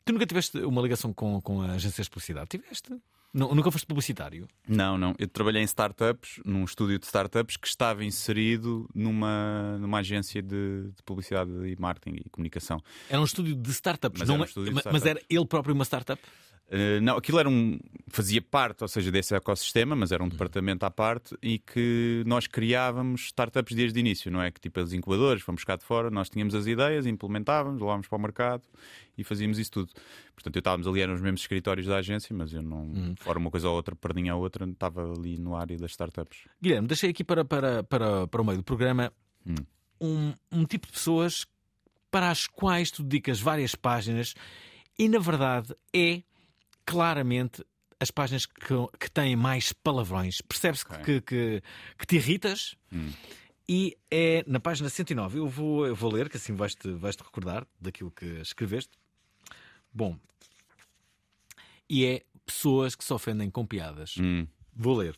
[0.06, 2.48] Tu nunca tiveste uma ligação com, com agências de publicidade?
[2.50, 2.90] Tiveste?
[3.34, 4.48] Nu- nunca foste publicitário?
[4.68, 5.14] Não, não.
[5.20, 10.90] Eu trabalhei em startups, num estúdio de startups que estava inserido numa, numa agência de,
[10.96, 12.82] de publicidade e marketing e comunicação.
[13.10, 15.22] Era um estúdio de startups, Mas não era um é- estúdio de ma- mas era
[15.30, 16.22] ele próprio uma startup?
[16.70, 17.80] Uh, não, aquilo era um.
[18.08, 22.46] fazia parte, ou seja, desse ecossistema, mas era um departamento à parte e que nós
[22.46, 24.52] criávamos startups desde o início, não é?
[24.52, 28.18] Que tipo as incubadoras, fomos cá de fora, nós tínhamos as ideias, implementávamos, levávamos para
[28.18, 28.64] o mercado
[29.18, 29.94] e fazíamos isso tudo.
[30.36, 33.50] Portanto, eu estávamos ali, eram os mesmos escritórios da agência, mas eu não, fora uma
[33.50, 36.40] coisa ou outra, perdinha a outra, estava ali no área das startups.
[36.62, 39.12] Guilherme, deixei aqui para, para, para, para o meio do programa
[39.46, 39.56] Hum.
[40.02, 41.46] um, um tipo de pessoas
[42.12, 44.34] para as quais tu dedicas várias páginas
[45.00, 46.22] e, na verdade, é
[46.88, 47.64] claramente
[48.00, 50.42] as páginas que, que têm mais palavrões.
[50.42, 51.04] Percebe-se Ok.
[51.04, 51.64] que, que,
[52.00, 53.12] que te irritas Hum.
[53.68, 55.40] e é na página 109.
[55.40, 58.92] Eu vou, eu vou ler, que assim vais-te vais -te recordar daquilo que escreveste.
[59.92, 60.18] Bom,
[61.90, 64.16] e é pessoas que se ofendem com piadas.
[64.18, 64.48] Hum.
[64.74, 65.16] Vou ler.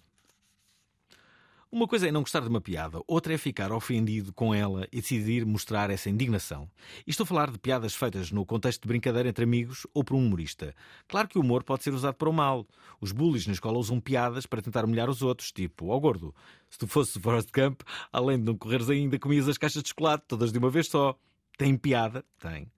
[1.72, 5.02] Uma coisa é não gostar de uma piada, outra é ficar ofendido com ela e
[5.02, 6.68] decidir mostrar essa indignação.
[7.06, 10.16] E estou a falar de piadas feitas no contexto de brincadeira entre amigos ou por
[10.16, 10.74] um humorista.
[11.08, 12.66] Claro que o humor pode ser usado para o mal.
[13.00, 16.34] Os bullies na escola usam piadas para tentar humilhar os outros, tipo, ó gordo,
[16.72, 19.90] se tu fosses o Forrest Gump, além de não correres ainda, comias as caixas de
[19.90, 21.16] chocolate, todas de uma vez só.
[21.56, 22.26] Tem piada?
[22.40, 22.72] Tem.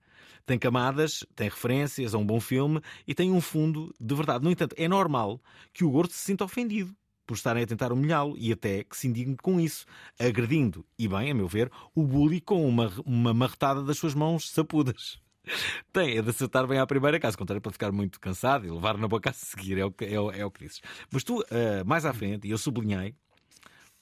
[0.44, 4.44] Tem camadas, tem referências a um bom filme e tem um fundo de verdade.
[4.44, 5.40] No entanto, é normal
[5.72, 6.94] que o gordo se sinta ofendido
[7.26, 9.86] por estarem a tentar humilhá-lo e até que se indigne com isso,
[10.18, 14.50] agredindo, e bem, a meu ver, o bully com uma, uma marretada das suas mãos
[14.50, 15.20] sapudas.
[15.92, 18.96] Tem, é de acertar bem à primeira, caso contrário, para ficar muito cansado e levar
[18.96, 20.80] na boca a seguir, é o que, é, é o que dizes.
[21.10, 23.14] Mas tu, ah, mais à frente, e eu sublinhei,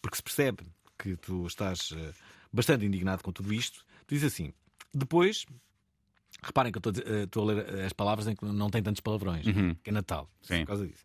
[0.02, 0.64] porque se percebe
[0.98, 2.12] que tu estás ah,
[2.52, 4.52] bastante indignado com tudo isto, dizes assim:
[4.92, 5.46] depois,
[6.42, 9.44] reparem que eu estou a eh, ler as palavras em que não tem tantos palavrões,
[9.82, 10.60] que é Natal, Sim.
[10.60, 11.04] por causa disso.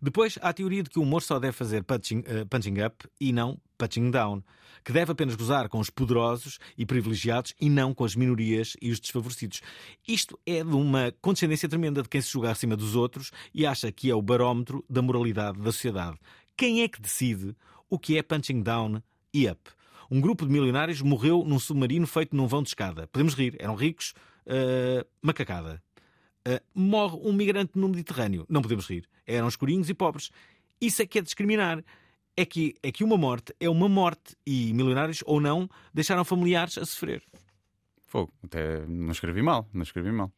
[0.00, 3.08] Depois, há a teoria de que o humor só deve fazer punching, eh, punching up
[3.20, 4.42] e não punching down,
[4.84, 8.90] que deve apenas gozar com os poderosos e privilegiados e não com as minorias e
[8.90, 9.60] os desfavorecidos.
[10.06, 13.92] Isto é de uma condescendência tremenda de quem se julga acima dos outros e acha
[13.92, 16.18] que é o barómetro da moralidade da sociedade.
[16.56, 17.56] Quem é que decide
[17.88, 19.00] o que é punching down
[19.32, 19.60] e up?
[20.10, 23.06] Um grupo de milionários morreu num submarino feito num vão de escada.
[23.06, 24.12] Podemos rir, eram ricos,
[24.46, 25.82] ah, macacada.
[26.44, 28.44] Ah, morre um migrante no Mediterrâneo.
[28.48, 29.08] Não podemos rir.
[29.26, 30.30] Eram escurinhos e pobres.
[30.80, 31.84] Isso é que é discriminar.
[32.36, 36.78] É que, é que uma morte é uma morte e milionários ou não deixaram familiares
[36.78, 37.22] a sofrer.
[38.06, 40.32] Fogo, até não escrevi mal, não escrevi mal.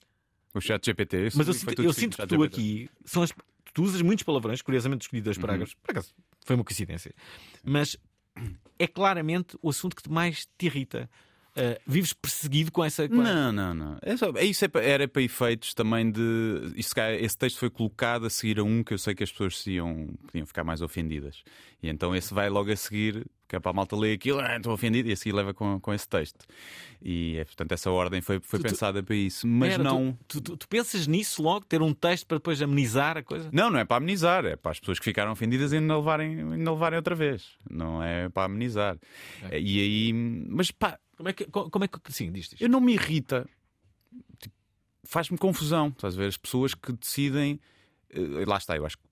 [0.52, 1.30] O chat GPT.
[1.34, 3.32] Mas eu, sinto- eu sinto que tu aqui são as-
[3.72, 5.74] tu usas muitos palavrões, curiosamente escolhi dois parágrafos.
[5.74, 6.12] Por acaso,
[6.44, 7.12] foi uma coincidência.
[7.62, 7.96] Mas
[8.78, 11.08] é claramente o assunto que mais te irrita.
[11.56, 13.08] Ah, vives perseguido com essa.
[13.08, 13.98] com- Não, não, não.
[14.02, 16.72] É só- é isso é era para efeitos também de.
[16.94, 19.58] Calhar, esse texto foi colocado a seguir a um que eu sei que as pessoas
[19.60, 21.42] se iam, podiam ficar mais ofendidas.
[21.82, 24.56] E então esse vai logo a seguir, que é para a malta ler aquilo, ah,
[24.56, 26.46] estou ofendido, e a seguir leva com, com esse texto.
[27.02, 29.46] E é, portanto essa ordem foi, foi Tu- tu- pensada para isso.
[29.46, 30.16] Mas Espera, não.
[30.26, 33.50] Tu, tu- tu pensas nisso logo, ter um texto para depois amenizar a coisa?
[33.52, 36.72] Não, não é para amenizar, é para as pessoas que ficaram ofendidas ainda levarem, ainda
[36.72, 37.48] levarem outra vez.
[37.68, 38.96] Não é para amenizar.
[39.52, 40.12] E aí.
[40.48, 41.44] Mas pá, Como é que.
[41.46, 42.62] co- Como é que sim, diz isto.
[42.62, 43.48] eu não me irrita.
[44.38, 44.54] Tipo,
[45.04, 45.88] Faz-me confusão.
[45.88, 46.28] Estás a ver?
[46.28, 47.60] As pessoas que decidem.
[48.10, 49.04] eh, Lá está, eu acho que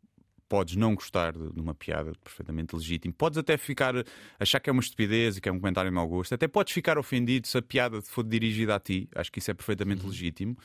[0.48, 3.12] podes não gostar de de uma piada perfeitamente legítimo.
[3.14, 3.94] Podes até ficar.
[4.38, 6.34] achar que é uma estupidez e que é um comentário de mau gosto.
[6.34, 9.08] Até podes ficar ofendido se a piada for dirigida a ti.
[9.14, 10.56] Acho que isso é perfeitamente legítimo.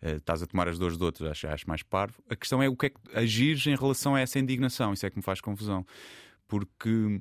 [0.00, 2.20] Eh, estás a tomar as dores de outros, acho, acho mais parvo.
[2.28, 4.92] A questão é o que é que agires em relação a essa indignação.
[4.92, 5.86] Isso é que me faz confusão.
[6.48, 7.20] Porque.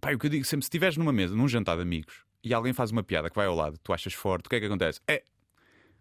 [0.00, 2.54] Pá, o que eu digo sempre, se estiveres numa mesa, num jantar de amigos, e
[2.54, 4.66] alguém faz uma piada que vai ao lado, tu achas forte, o que é que
[4.66, 5.00] acontece?
[5.06, 5.22] É,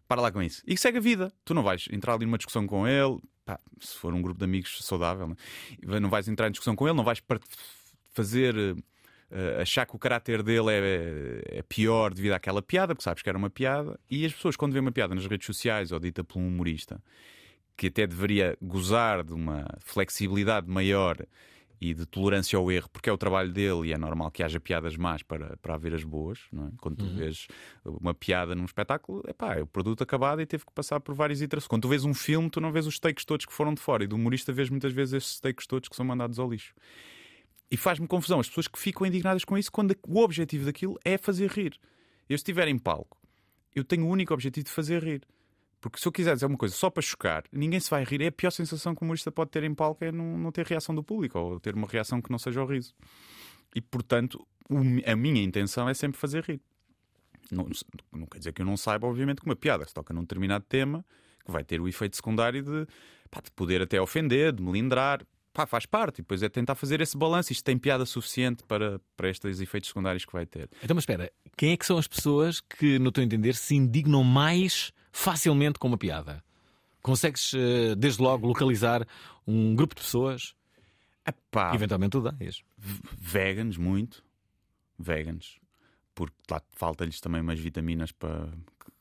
[0.07, 0.61] para lá com isso.
[0.65, 1.31] E segue a vida.
[1.43, 4.45] Tu não vais entrar ali numa discussão com ele, pá, se for um grupo de
[4.45, 5.99] amigos saudável, né?
[5.99, 7.21] não vais entrar em discussão com ele, não vais
[8.13, 8.55] fazer.
[9.29, 13.29] eh, achar que o caráter dele é, é pior devido àquela piada, porque sabes que
[13.29, 16.23] era uma piada, e as pessoas, quando vêem uma piada nas redes sociais ou dita
[16.23, 17.01] por um humorista,
[17.75, 21.17] que até deveria gozar de uma flexibilidade maior
[21.79, 24.59] e de tolerância ao erro, porque é o trabalho dele e é normal que haja
[24.59, 26.39] piadas más para, para haver as boas.
[26.51, 26.71] Não é?
[26.81, 27.47] Quando tu vês
[27.85, 31.41] uma piada num espetáculo, epá, é o produto acabado e teve que passar por várias
[31.41, 31.67] iterações.
[31.67, 34.03] Quando tu vês um filme, tu não vês os takes todos que foram de fora,
[34.03, 36.73] e do humorista vês muitas vezes esses takes todos que são mandados ao lixo.
[37.69, 41.17] E faz-me confusão as pessoas que ficam indignadas com isso quando o objetivo daquilo é
[41.17, 41.77] fazer rir.
[42.29, 43.17] Eu, se estiver em palco,
[43.75, 45.21] eu tenho o único objetivo de fazer rir.
[45.79, 48.21] Porque se eu quiser dizer uma coisa só para chocar, ninguém se vai rir.
[48.21, 50.65] É a pior sensação que o humorista pode ter em palco é não, não ter
[50.65, 52.93] reação do público ou ter uma reação que não seja o riso.
[53.75, 56.59] E portanto, o a minha intenção é sempre fazer rir.
[57.51, 57.69] Não,
[58.11, 60.65] não quer dizer que eu não saiba, obviamente, que uma piada se toca num determinado
[60.67, 61.05] tema
[61.45, 62.85] que vai ter o efeito secundário de,
[63.31, 65.25] pá, de poder até ofender, de melindrar.
[65.53, 66.19] Pá, faz parte.
[66.19, 67.51] E depois é tentar fazer esse balanço.
[67.51, 70.69] Isto tem piada suficiente para, para estes efeitos secundários que vai ter.
[70.83, 74.23] Então, mas espera, quem é que são as pessoas que, no teu entender, se indignam
[74.23, 76.43] mais facilmente com uma piada?
[77.01, 79.07] Consegues, eh, desde logo, localizar
[79.45, 80.55] um grupo de pessoas?
[81.25, 82.63] Epá, Eventualmente tu dás.
[82.77, 84.23] Vegans, muito.
[84.97, 85.59] Vegans.
[86.15, 88.49] Porque lá falta-lhes também umas vitaminas para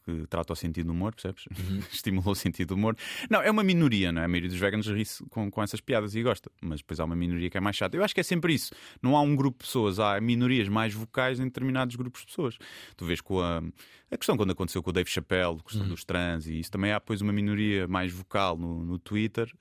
[0.06, 1.46] que, tratam o sentido do humor, percebes?
[1.92, 2.96] Estimula o sentido do humor.
[3.28, 4.24] Não, é uma minoria, não é?
[4.24, 6.50] A maioria dos veganos ri-se com, com essas piadas e gosta.
[6.60, 7.96] Mas depois há uma minoria que é mais chata.
[7.96, 8.72] Eu acho que é sempre isso.
[9.02, 12.56] Não há um grupo de pessoas, há minorias mais vocais em determinados grupos de pessoas.
[12.96, 13.62] Tu vês com a.
[14.08, 16.92] A questão quando aconteceu com o Dave Chappelle, a questão dos trans e isso, também
[16.92, 19.52] há depois uma minoria mais vocal no, no Twitter,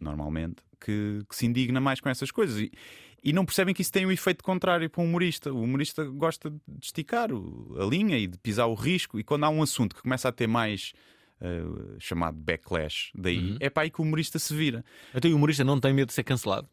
[0.00, 2.58] normalmente, que, que se indigna mais com essas coisas.
[2.60, 2.70] E,
[3.22, 5.52] e não percebem que isso tem o efeito contrário para um humorista.
[5.52, 9.44] O humorista gosta de esticar o- a linha e de pisar o risco, e quando
[9.44, 10.92] há um assunto que começa a ter mais
[11.40, 11.62] eh,
[12.00, 14.84] chamado backlash, daí é para aí que o humorista se vira.
[15.14, 16.68] Então, o humorista não tem medo de ser cancelado?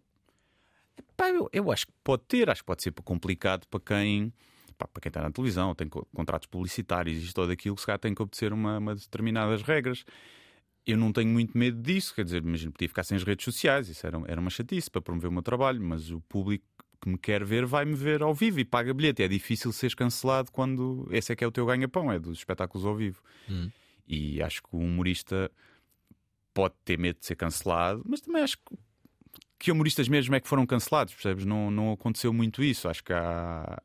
[1.16, 4.34] Pá, eu, eu acho que pode ter, acho que pode ser complicado para quem.
[4.78, 8.00] pá, para quem está na televisão, tem co- contratos publicitários e todo aquilo, se calhar
[8.00, 10.04] tem que obedecer uma, uma determinadas regras.
[10.86, 13.90] Eu não tenho muito medo disso, quer dizer, imagino podia ficar sem as redes sociais,
[13.90, 16.66] isso era, era uma chatice para promover o meu trabalho, mas o público
[17.02, 19.24] que me quer ver vai-me ver ao vivo e paga bilhete.
[19.24, 22.86] É difícil seres cancelado quando esse é que é o teu ganha-pão, é dos espetáculos
[22.86, 23.22] ao vivo.
[24.08, 25.52] E acho que o humorista
[26.54, 28.78] pode ter medo de ser cancelado, mas também acho que
[29.58, 31.46] que humoristas mesmo é que foram cancelados, percebes?
[31.46, 32.88] Não, não aconteceu muito isso.
[32.88, 33.82] Acho que há.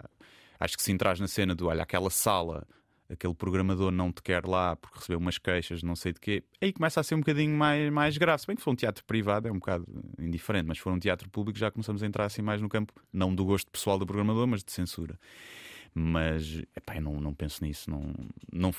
[0.58, 2.66] Acho que se entras na cena do olha, aquela sala,
[3.10, 6.72] aquele programador não te quer lá porque recebeu umas queixas, não sei de quê, aí
[6.72, 8.40] começa a ser um bocadinho mais, mais grave.
[8.40, 9.86] Se bem que for um teatro privado é um bocado
[10.18, 12.92] indiferente, mas se for um teatro público já começamos a entrar assim mais no campo,
[13.12, 15.18] não do gosto pessoal do programador, mas de censura.
[15.92, 18.14] Mas epá, eu não, não penso nisso, não,
[18.52, 18.72] não,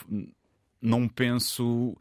[0.82, 1.96] não penso.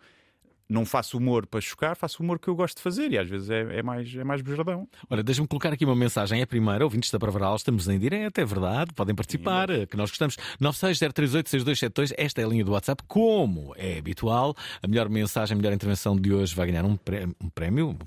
[0.70, 3.50] Não faço humor para chocar, faço humor que eu gosto de fazer e às vezes
[3.50, 4.88] é, é mais, é mais bejardão.
[5.10, 6.38] Olha, deixa-me colocar aqui uma mensagem.
[6.38, 9.96] É a primeira, ouvintes da Provaral, estamos em direto, é verdade, podem participar, eh, que
[9.96, 10.36] nós gostamos.
[10.60, 13.02] 960386272, esta é a linha do WhatsApp.
[13.08, 17.34] Como é habitual, a melhor mensagem, a melhor intervenção de hoje vai ganhar um prémio.
[17.42, 17.98] Um prémio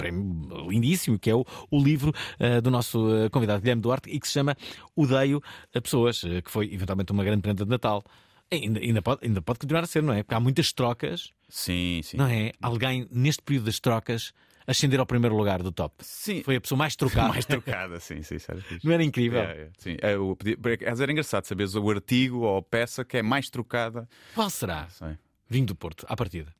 [0.00, 4.18] prémio lindíssimo, que é o, o livro eh, do nosso eh, convidado Guilherme Duarte e
[4.18, 4.56] que se chama
[4.96, 5.42] Odeio
[5.74, 8.02] a Pessoas, eh, que foi eventualmente uma grande prenda de Natal.
[8.52, 10.22] Ainda, ainda, pode, ainda pode continuar a ser, não é?
[10.22, 12.16] Porque há muitas trocas, Sim, sim.
[12.16, 12.52] não é?
[12.60, 14.32] Alguém, neste período das trocas,
[14.66, 15.94] ascender ao primeiro lugar do top.
[16.00, 16.42] Sim.
[16.42, 17.28] Foi a pessoa mais trocada.
[17.34, 18.84] Mais trocada, sim, sim, fixe.
[18.84, 19.40] Não era incrível?
[19.40, 19.96] É, é, sim.
[20.02, 20.36] É, o
[21.02, 24.08] era engraçado saberes o artigo ou a peça que é mais trocada.
[24.34, 24.88] Qual será?
[24.88, 25.16] Sei.
[25.48, 26.52] Vinho do Porto, à partida.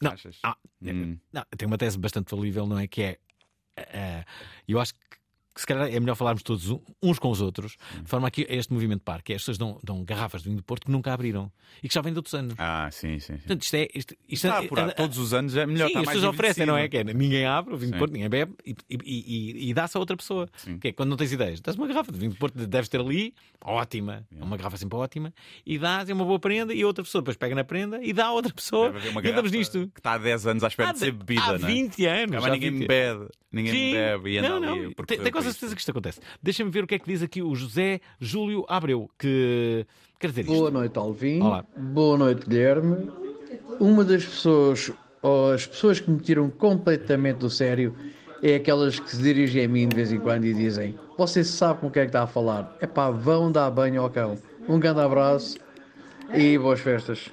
[0.00, 0.12] Não.
[0.12, 0.38] Achas?
[0.42, 1.18] Ah, Hum.
[1.32, 2.86] não, tem uma tese bastante falível, não é?
[2.86, 3.18] Que é.
[3.76, 4.24] eh,
[4.66, 5.00] eu acho que
[5.60, 6.68] que se calhar é melhor falarmos todos
[7.02, 10.02] uns com os outros, de forma a que este movimento parque, as pessoas dão, dão
[10.04, 11.50] garrafas de vinho do Porto que nunca abriram
[11.82, 12.54] e que já vêm de outros anos.
[12.58, 13.34] Ah, sim, sim.
[13.34, 13.38] sim.
[13.38, 13.88] Portanto, isto é.
[13.94, 14.94] Isto, isto Está é- apurado.
[14.94, 16.88] Todos os anos é melhor Sim, estar as pessoas oferecem, não é?
[16.88, 17.92] Que é ninguém abre o vinho Sim.
[17.92, 20.48] de Porto, ninguém bebe e, e, e- e dá-se a outra pessoa.
[20.56, 20.78] Sim.
[20.78, 23.00] Que é quando não tens ideias, dás uma garrafa de vinho de Porto, deves ter
[23.00, 25.32] ali, ótima, é uma garrafa sempre ótima,
[25.66, 28.26] e dás é uma boa prenda, e outra pessoa depois pega na prenda e dá
[28.26, 28.92] a outra pessoa.
[29.22, 29.90] E andamos nisto.
[29.94, 31.72] Que está há 10 anos à espera Há de ser bebida, há não é?
[31.72, 32.42] 20 anos.
[32.42, 33.28] Mas ninguém 20 bebe.
[33.52, 34.72] Ninguém bebe e anda não, não.
[34.74, 34.94] ali.
[35.06, 36.20] Tem- quase por a certeza que isto acontece.
[36.42, 39.86] Deixa-me ver o que é que diz aqui o José Júlio Abreu, que
[40.18, 40.52] quer dizer isto.
[40.52, 41.42] Boa noite, Alvin.
[41.42, 41.64] Olá.
[41.76, 43.10] Boa noite, Guilherme.
[43.78, 47.94] Uma das pessoas, ou as pessoas que me tiram completamente do sério,
[48.42, 51.80] é aquelas que se dirigem a mim de vez em quando e dizem: Você sabe
[51.80, 52.76] com o que é que está a falar?
[52.80, 54.38] É pá, vão dar banho ao cão.
[54.68, 55.58] Um grande abraço
[56.32, 57.30] e boas festas.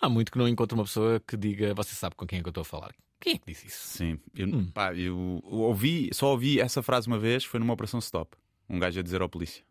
[0.00, 2.48] Há muito que não encontro uma pessoa que diga, você sabe com quem é que
[2.48, 2.92] eu estou a falar.
[3.22, 3.86] Quem é que disse isso?
[3.98, 4.70] Sim, eu, Hum.
[4.74, 8.36] pá, eu ouvi, só ouvi essa frase uma vez, foi numa operação stop.
[8.68, 9.64] Um gajo a dizer ao polícia.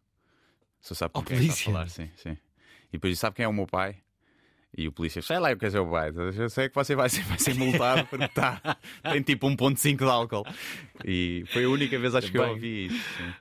[0.80, 1.70] Só sabe com Ao quem é que está polícia?
[1.70, 2.38] a falar, sim, sim.
[2.88, 3.98] E depois sabe quem é o meu pai?
[4.78, 6.12] E o polícia, sei lá o que é seu pai.
[6.16, 8.62] Eu sei que você vai ser, vai ser multado porque tá,
[9.12, 10.46] tem tipo 1.5 de álcool.
[11.04, 13.36] E foi a única vez acho que eu ouvi isso.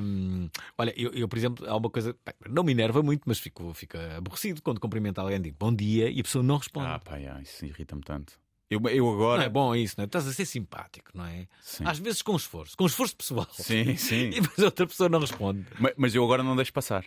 [0.00, 0.48] Hum,
[0.78, 2.16] olha, eu, eu, por exemplo, há uma coisa,
[2.48, 6.20] não me enerva muito, mas fico, fico aborrecido quando cumprimento alguém, digo bom dia e
[6.20, 6.86] a pessoa não responde.
[6.86, 8.38] Ah, pá, já, isso irrita-me tanto.
[8.68, 9.38] Eu, eu agora.
[9.38, 10.06] Não é bom isso, não é?
[10.06, 11.46] Estás a ser simpático, não é?
[11.62, 11.84] Sim.
[11.86, 13.46] Às vezes com esforço, com esforço pessoal.
[13.52, 14.30] Sim, sim.
[14.34, 15.64] E depois outra pessoa não responde.
[15.78, 17.04] Ma- Mas eu agora não deixo passar.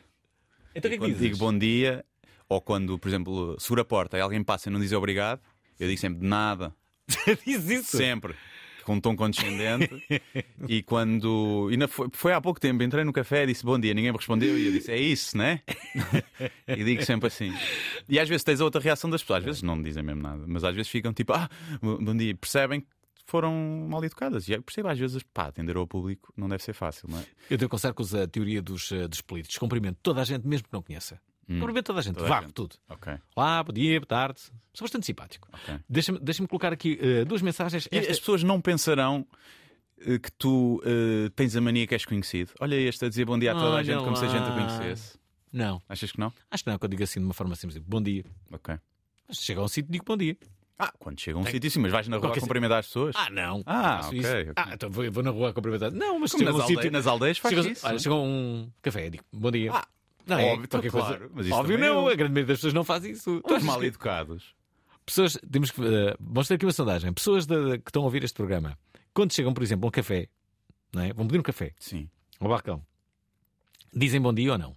[0.74, 1.20] Então o que é que dizes?
[1.20, 2.06] digo bom dia,
[2.48, 5.42] ou quando, por exemplo, segura a porta e alguém passa e não diz obrigado,
[5.80, 6.74] eu digo sempre de nada.
[7.46, 7.98] Diz isso.
[7.98, 8.36] Sempre.
[8.90, 10.04] Com um tom condescendente.
[10.68, 11.70] e quando.
[11.72, 14.18] E foi, foi há pouco tempo, entrei no café e disse bom dia, ninguém me
[14.18, 15.62] respondeu e eu disse é isso, né?
[16.68, 17.54] e digo sempre assim.
[18.10, 20.24] E às vezes tens a outra reação das pessoas, às vezes não me dizem mesmo
[20.24, 21.48] nada, mas às vezes ficam tipo, ah,
[21.80, 22.88] bom dia, percebem que
[23.28, 23.54] foram
[23.88, 24.48] mal educadas.
[24.48, 27.26] E eu percebo às vezes, pá, atender ao público não deve ser fácil, não é?
[27.48, 29.56] Eu tenho que usa a teoria dos, eh, dos políticos.
[29.60, 31.22] Cumprimento toda a gente, mesmo que não conheça.
[31.60, 32.16] Cumprimento toda a gente.
[32.16, 32.54] Toda a Vá, gente.
[32.54, 32.76] tudo.
[32.88, 33.14] Ok.
[33.36, 34.40] Olá, bom dia, boa tarde.
[34.74, 35.48] Sou bastante simpático.
[35.52, 35.80] Ok.
[35.90, 37.88] Deixa-me deixa colocar aqui eh, duas mensagens.
[37.92, 39.26] Esta- as pessoas não pensarão
[40.00, 42.52] eh, que tu eh, tens a mania que és conhecido.
[42.60, 44.44] Olha este a dizer bom dia a toda a Olha gente como se a gente
[44.44, 44.56] a lá.
[44.78, 45.18] conhecesse.
[45.52, 46.32] Não, Achas que não?
[46.52, 48.24] acho que não, quando digo assim de uma forma simples, digo, bom dia.
[48.52, 48.76] Ok.
[49.28, 50.38] Mas chega a um sítio, digo bom dia.
[50.78, 52.86] Ah, quando chega a um Tem- sítio, sim, mas vais na rua a cumprimentar as
[52.86, 53.16] pessoas?
[53.18, 53.64] Ah, não.
[53.66, 54.30] Ah, ok, isso.
[54.30, 54.54] ok.
[54.56, 55.92] Ah, então vou, vou na rua a cumprimentar.
[55.92, 56.92] Não, mas Como chega a nas, um alde- sítio.
[56.92, 57.86] nas aldeias faz chega, isso.
[57.88, 59.72] olha, chega a um café, digo bom dia.
[59.74, 59.88] Ah,
[60.30, 62.08] não óbvio, então, Qualquer claro, mas isso Óbvio não, eu.
[62.10, 63.38] a grande maioria das pessoas não faz isso.
[63.38, 64.56] Estão mal educados.
[65.06, 65.82] Pessoas, temos que.
[66.20, 67.12] vamos ter aqui uma sondagem.
[67.14, 68.78] Pessoas de- que estão a ouvir este programa,
[69.14, 70.28] quando chegam, por exemplo, a um café,
[70.94, 71.12] não é?
[71.14, 72.08] vão pedir um café Sim.
[72.40, 72.86] ao balcão,
[73.94, 74.76] dizem bom dia ou não?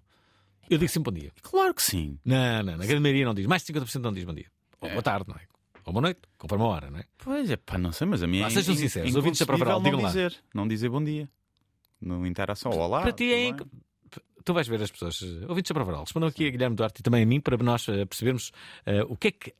[0.71, 1.33] Eu digo sempre bom dia.
[1.43, 2.19] Claro que sim.
[2.25, 3.47] Não, não, na grande maioria não diz.
[3.47, 4.47] Mais de 50% não diz bom dia.
[4.81, 4.93] Ou É.
[4.93, 5.41] boa tarde, não é?
[5.85, 7.05] Ou boa noite, conforme a hora, não é?
[7.19, 9.43] Pois é, pá, não sei, mas a minha Vá, é sejam in- sinceros, os ouvintes
[9.45, 10.09] Provaral, não digam lá.
[10.09, 11.29] dizer, não dizer bom dia.
[12.01, 13.03] No interação, olá.
[13.03, 13.55] Para ti é.
[14.45, 17.03] Tu vais ver as pessoas, eh, ouvintes da Provaral, respondam aqui a Guilherme Duarte e
[17.03, 18.51] também a mim para nós eh, percebermos
[18.87, 19.55] eh, o que é que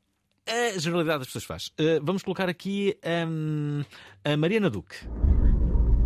[0.45, 1.71] a generalidade das pessoas faz.
[1.77, 3.81] Eh, vamos colocar aqui hum,
[4.25, 4.95] a Mariana Duque.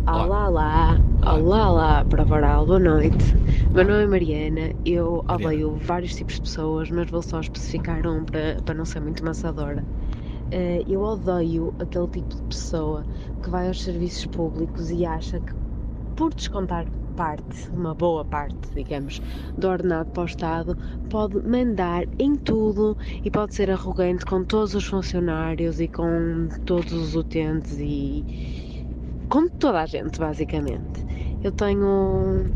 [0.06, 3.24] Olá, olá, olá, olá, para Varal, boa noite.
[3.74, 8.24] Meu nome é Mariana, eu odeio vários tipos de pessoas, mas vou só especificar um
[8.24, 9.84] para, para não ser muito maçadora.
[10.50, 13.04] Eh, Eu odeio aquele tipo de pessoa
[13.42, 15.52] que vai aos serviços públicos e acha que,
[16.16, 16.86] por descontar
[17.18, 19.20] parte, uma boa parte, digamos,
[19.58, 20.78] do ordenado para o Estado,
[21.10, 26.92] pode mandar em tudo e pode ser arrogante com todos os funcionários e com todos
[26.92, 28.86] os utentes e
[29.28, 31.04] com toda a gente, basicamente.
[31.42, 32.52] Eu tenho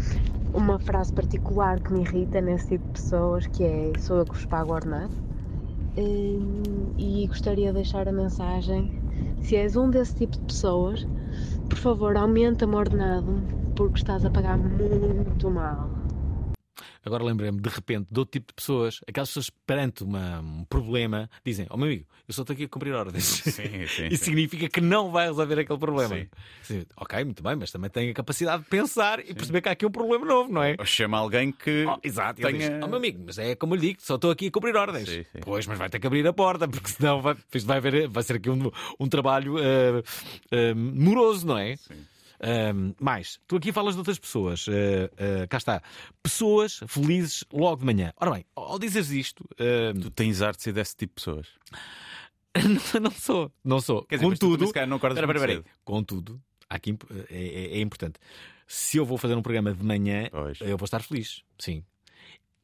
[0.54, 4.34] uma frase particular que me irrita nesse tipo de pessoas, que é sou eu que
[4.34, 5.12] vos pago ordenado.
[5.98, 8.92] Hum, E gostaria de deixar a mensagem,
[9.40, 11.04] se és um desse tipo de pessoas,
[11.68, 15.90] por favor aumenta-me ordenado, porque estás a pagar muito mal.
[17.04, 21.28] Agora lembrei-me de repente de outro tipo de pessoas, aquelas pessoas perante uma- um problema,
[21.44, 23.24] dizem: Ó meu amigo, eu só estou aqui a cumprir ordens.
[23.24, 24.30] Sim, sim, Isso sim.
[24.30, 26.14] significa que não vai resolver aquele problema.
[26.14, 26.28] Sim.
[26.62, 29.72] Sim, Ok, muito bem, mas também tem a capacidade de pensar e perceber que há
[29.72, 30.76] aqui um problema novo, não é?
[30.78, 31.84] Ou chama alguém que.
[31.88, 34.30] Oh, exato, tenha- diz, "Oh, meu amigo, mas é como eu lhe digo, só estou
[34.30, 35.08] aqui a cumprir ordens.
[35.08, 35.40] Sim, sim.
[35.40, 38.36] Pois, mas vai ter que abrir a porta, porque senão vai, vai, haver, vai ser
[38.36, 40.02] aqui um, um trabalho eh,
[40.52, 41.74] eh, moroso, não é?
[42.42, 45.80] Eh, mais, tu aqui falas de outras pessoas, eh, eh, cá está,
[46.22, 48.12] pessoas felizes logo de manhã.
[48.16, 51.46] Ora bem, ao dizeres isto, eh, Tu tens arte de ser desse tipo de pessoas.
[52.94, 54.02] não, não sou, não sou.
[54.04, 55.64] Quer dizer, tu Contudo, calhar não acordas muito espera.
[55.84, 58.18] Contudo, aqui, imp- é, é- é importante.
[58.66, 60.60] Se eu vou fazer um programa de manhã, Pois.
[60.60, 61.84] eu vou estar feliz, sim.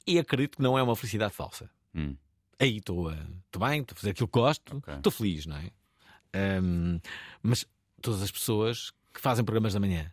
[0.07, 1.71] E acredito que não é uma felicidade falsa.
[1.95, 2.17] Hum.
[2.59, 5.71] Aí estou bem, estou a fazer aquilo que gosto, estou feliz, não é?
[6.35, 6.99] Ahm,
[7.43, 7.65] mas
[8.03, 10.13] todas as pessoas que fazem programas da manhã,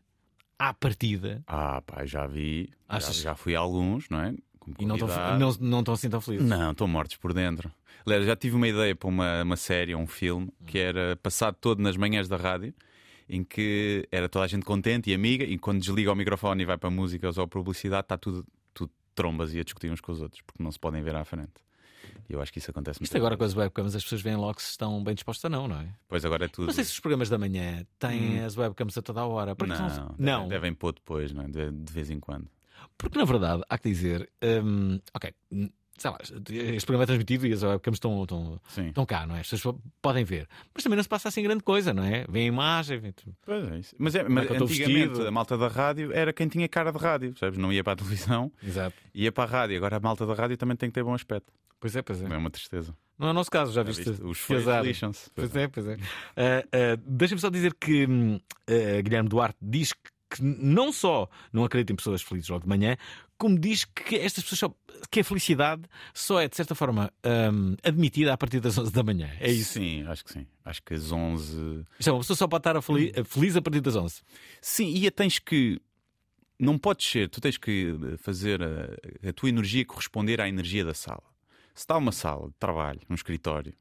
[0.57, 1.43] à partida.
[1.45, 2.71] Ah, pá, já vi.
[2.89, 3.15] Já, Achas?
[3.17, 4.33] já fui a alguns, não é?
[4.79, 6.47] E não estão não, não assim tão felizes.
[6.49, 7.71] Não, estão mortos por dentro.
[8.03, 11.83] Aliás, já tive uma ideia para uma, uma série, um filme, que era passado todo
[11.83, 12.73] nas manhãs da rádio,
[13.29, 16.65] em que era toda a gente contente e amiga, e quando desliga o microfone e
[16.65, 18.43] vai para músicas ou publicidade, está tudo,
[18.73, 21.23] tudo trombas e a discutir uns com os outros, porque não se podem ver à
[21.23, 21.53] frente.
[22.29, 23.05] E eu acho que isso acontece muito.
[23.07, 25.67] Isto agora com as webcams as pessoas veem logo se estão bem dispostas ou não,
[25.67, 25.87] não é?
[26.07, 26.65] Pois agora é tudo.
[26.67, 28.45] Não sei se os programas da manhã têm Hum.
[28.45, 29.55] as webcams a toda a hora.
[29.55, 30.47] Porque Não, devem- não.
[30.47, 31.47] Devem pôr depois, não é?
[31.47, 32.47] de, de vez em quando.
[32.97, 37.47] Porque na verdade, há que dizer, hum, ok, hum, sei lá, este programa é transmitido
[37.47, 38.87] e as webcams estão, estão, Sim.
[38.87, 39.39] estão cá, não é?
[39.41, 40.47] As pessoas podem ver.
[40.73, 42.25] Mas também não se passa assim grande coisa, não é?
[42.29, 43.35] Vem a imagem, vem tudo.
[43.45, 43.95] Pois é isso.
[43.97, 45.27] Mas, é, é mas estou antigamente vestido?
[45.27, 47.57] a malta da rádio era quem tinha cara de rádio, percebes?
[47.57, 48.95] Não ia para a televisão, Exato.
[49.13, 49.77] ia para a rádio.
[49.77, 51.51] Agora a malta da rádio também tem que ter bom aspecto.
[51.79, 52.25] Pois é, pois é.
[52.25, 52.95] É uma tristeza.
[53.17, 54.09] Não é o nosso caso, já Já viste?
[54.09, 54.23] viste?
[54.25, 54.83] Os azar.
[54.83, 55.29] lixam-se.
[55.33, 55.97] Pois é, pois é.
[56.35, 61.63] Ah, ah, Deixa-me só dizer que hum, ah, Guilherme Duarte diz que não só não
[61.63, 62.97] acredita em pessoas felizes logo de manhã,
[63.37, 64.75] como diz que estas pessoas só,
[65.09, 67.09] que a felicidade só é de certa forma
[67.53, 69.29] hum, admitida a partir das 11 da manhã.
[69.39, 69.73] É isso.
[69.73, 70.45] Sim, acho que sim.
[70.65, 71.85] Acho que às 11.
[71.99, 74.21] Isto é, uma pessoa só pode estar a feliz, a feliz a partir das 11.
[74.61, 75.79] Sim, e a tens que.
[76.57, 80.93] Não podes ser, tu tens que fazer a, a tua energia corresponder à energia da
[80.93, 81.21] sala.
[81.75, 83.73] Se está uma sala de trabalho, um escritório,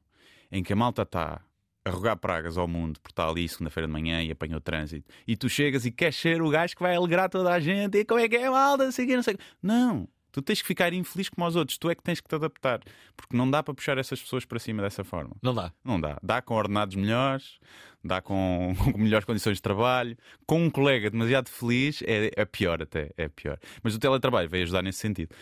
[0.51, 1.41] em que a malta está
[1.85, 5.37] a rogar pragas ao mundo porque está ali segunda-feira de manhã e apanhou trânsito, e
[5.37, 8.19] tu chegas e queres ser o gajo que vai alegrar toda a gente, e como
[8.19, 9.37] é que é, malta, não sei não sei.
[9.63, 10.07] Não!
[10.35, 12.81] Tu tens que ficar infeliz como os outros, tu é que tens que te adaptar,
[13.15, 15.33] porque não dá para puxar essas pessoas para cima dessa forma.
[15.41, 15.71] Não dá.
[15.81, 16.19] Não dá.
[16.21, 17.57] Dá com ordenados melhores,
[18.03, 22.81] dá com, com melhores condições de trabalho, com um colega demasiado feliz, é, é pior
[22.81, 23.57] até, é pior.
[23.81, 25.33] Mas o teletrabalho veio ajudar nesse sentido.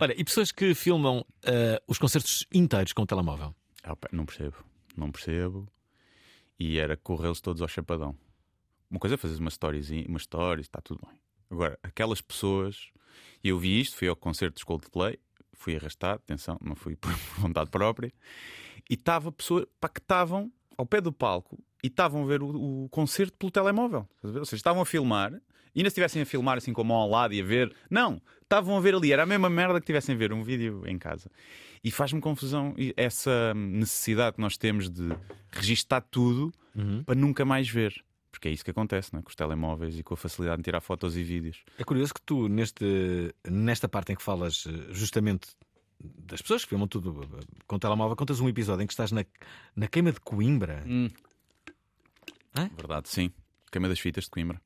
[0.00, 3.52] Olha, e pessoas que filmam ah, os concertos inteiros com o telemóvel?
[3.82, 4.54] Ah, não percebo,
[4.96, 5.66] não percebo.
[6.56, 8.16] E era corrê-los todos ao chapadão.
[8.88, 11.18] Uma coisa é fazer uma stories, uma stories, está tudo bem.
[11.50, 12.92] Agora, aquelas pessoas,
[13.42, 15.18] e eu vi isto, fui ao concerto dos Coldplay,
[15.52, 18.12] fui arrastado, atenção, não fui por vontade própria,
[18.88, 22.84] e estava pessoas pá, que estavam ao pé do palco e estavam a ver o,
[22.84, 24.08] o concerto pelo telemóvel.
[24.22, 25.32] Ou seja, estavam a filmar,
[25.76, 27.70] e ainda se estivessem a filmar assim com a mão ao lado e a ver.
[27.90, 28.20] Não!
[28.42, 30.98] Estavam a ver ali, era a mesma merda que estivessem a ver um vídeo em
[30.98, 31.30] casa.
[31.84, 35.08] E faz-me confusão essa necessidade que nós temos de
[35.50, 36.50] registar tudo
[37.04, 38.02] para nunca mais ver.
[38.36, 39.22] Porque é isso que acontece não é?
[39.22, 41.64] com os telemóveis e com a facilidade de tirar fotos e vídeos.
[41.78, 45.48] É curioso que tu, neste, nesta parte em que falas eh, justamente
[45.98, 49.10] das pessoas que filmam tudo eh, com o telemóvel, contas um episódio em que estás
[49.10, 49.24] na,
[49.74, 50.84] na queima de Coimbra.
[52.76, 53.32] Verdade, sim.
[53.72, 54.60] Queima das fitas de Coimbra.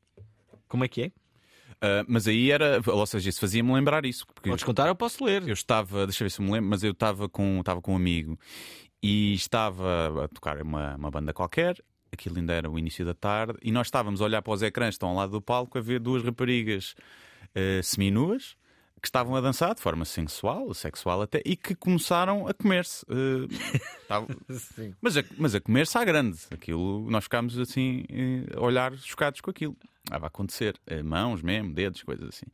[0.66, 1.12] Como é que é?
[1.80, 4.26] Ah, mas aí era, ou seja, isso fazia-me lembrar isso.
[4.26, 5.46] Porque Podes contar, eu posso ler.
[5.46, 7.92] Eu estava, deixa eu ver se eu me lembro, mas eu estava com, estava com
[7.92, 8.36] um amigo
[9.00, 11.76] e estava a tocar uma, uma banda qualquer.
[12.12, 14.88] Aquilo ainda era o início da tarde e nós estávamos a olhar para os ecrãs
[14.90, 16.94] que estão ao lado do palco a ver duas raparigas
[17.54, 18.56] eh, seminuas
[19.00, 23.06] que estavam a dançar de forma sensual, sexual até, e que começaram a comer-se.
[24.02, 24.28] estavam-
[25.00, 26.38] mas, a, mas a comer-se à grande.
[26.50, 29.74] Aquilo, nós ficámos assim eh, a olhar chocados com aquilo.
[30.10, 30.76] Ah, vai acontecer.
[31.04, 32.46] Mãos mesmo, dedos, coisas assim.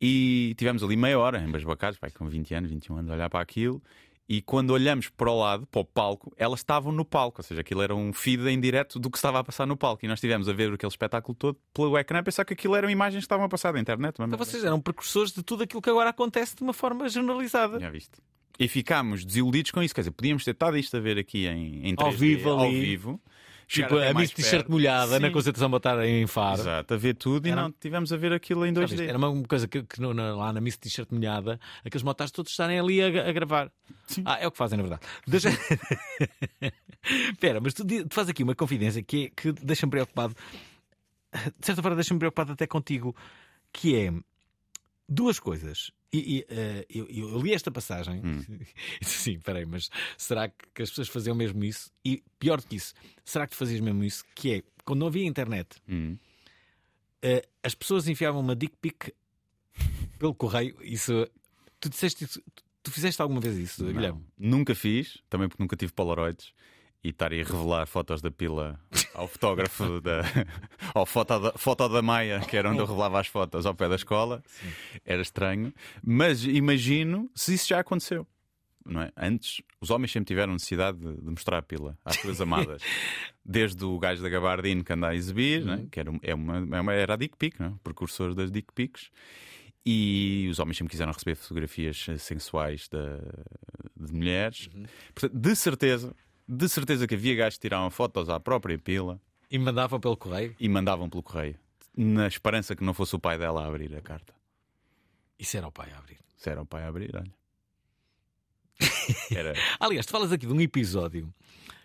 [0.00, 3.40] E tivemos ali meia hora, embasbacados, vai, com 20 anos, 21 anos, a olhar para
[3.40, 3.82] aquilo.
[4.32, 7.62] E quando olhamos para o lado, para o palco, elas estavam no palco, ou seja,
[7.62, 10.04] aquilo era um feed em direto do que estava a passar no palco.
[10.04, 12.88] E nós estivemos a ver aquele espetáculo todo pelo ecrã, a pensar que aquilo eram
[12.88, 14.14] imagens que estavam a passar da internet.
[14.20, 17.80] Mas Então vocês eram precursores de tudo aquilo que agora acontece de uma forma generalizada.
[17.80, 18.20] Já viste?
[18.56, 19.92] E ficámos desiludidos com isso.
[19.92, 22.60] Quer dizer, podíamos ter estado isto a ver aqui em, em 3D, Ao vivo ao
[22.60, 22.80] ali.
[22.80, 23.20] vivo.
[23.72, 25.32] Tipo, a Miss T-shirt molhada na Sim.
[25.32, 26.60] concentração botar em Faro.
[26.60, 28.88] Exato, a ver tudo e Era- não tivemos a ver aquilo em Já 2D.
[28.88, 29.06] viste?
[29.08, 32.50] Era uma coisa que, que no- na- lá na Miss T-shirt molhada, aqueles motares todos
[32.50, 33.70] estarem ali a, a gravar.
[34.24, 35.02] Ah, é o que fazem, na verdade.
[35.24, 35.50] Deixa...
[37.32, 40.34] Espera, mas tu, tu fazes aqui uma confidência que, é- que deixa-me preocupado.
[41.58, 43.14] De certa forma, deixa-me preocupado até contigo,
[43.72, 44.12] que é
[45.08, 45.92] duas coisas.
[46.12, 49.88] E, e, eh, eu, eu li esta passagem e disse assim: peraí, mas
[50.18, 51.90] será que, as pessoas faziam mesmo isso?
[52.04, 52.94] E pior do que isso,
[53.24, 54.24] será que tu fazias mesmo isso?
[54.34, 56.16] Que é, quando não havia internet, Hum.
[57.22, 59.12] eh, as pessoas enfiavam uma dick pic
[60.18, 60.76] pelo correio.
[60.82, 61.28] Isso.
[61.78, 62.42] Tu disseste isso.
[62.54, 64.24] Tu, tu fizeste alguma vez isso, Não, Guilherme?
[64.36, 66.52] Nunca fiz, também porque nunca tive Polaroids.
[67.02, 68.78] E estar a revelar fotos da pila
[69.14, 70.22] ao fotógrafo da.
[70.94, 73.88] ao foto da, foto da Maia, que era onde eu revelava as fotos ao pé
[73.88, 74.42] da escola.
[75.04, 75.72] Era estranho.
[76.04, 78.26] Mas imagino se isso já aconteceu.
[78.84, 79.10] Não é?
[79.16, 82.82] Antes, os homens sempre tiveram necessidade de, de mostrar a pila às suas amadas.
[83.44, 85.86] Desde o gajo da Gabardine que anda a exibir, é?
[85.90, 87.72] que era, é uma, é uma- era a Dick Pic, não é?
[87.82, 89.10] precursor das Dick Pics.
[89.86, 93.18] E os homens sempre quiseram receber fotografias sensuais da-
[93.98, 94.68] de mulheres.
[95.14, 96.14] Portanto, de certeza,
[96.52, 99.20] de certeza que havia gajos que tiravam fotos à própria pila
[99.50, 100.54] E mandavam pelo correio?
[100.58, 101.56] e mandavam pelo correio.
[101.96, 104.32] na esperança que não fosse o pai dela a abrir a carta.
[105.38, 106.18] Isso era o pai a abrir.
[106.36, 107.32] Se era o pai a abrir, olha.
[109.30, 109.54] Era.
[109.78, 111.32] Aliás, tu falas aqui de um episódio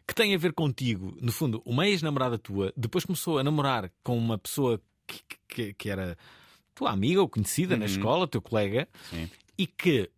[0.07, 1.18] que tem a ver contigo.
[1.22, 5.89] No fundo, uma ex-namorada tua depois começou a namorar com uma pessoa que, que, que
[5.89, 6.18] era
[6.74, 7.91] tua amiga ou conhecida na Uhum.
[7.91, 9.30] escola, teu colega, Sim.
[9.57, 10.09] e que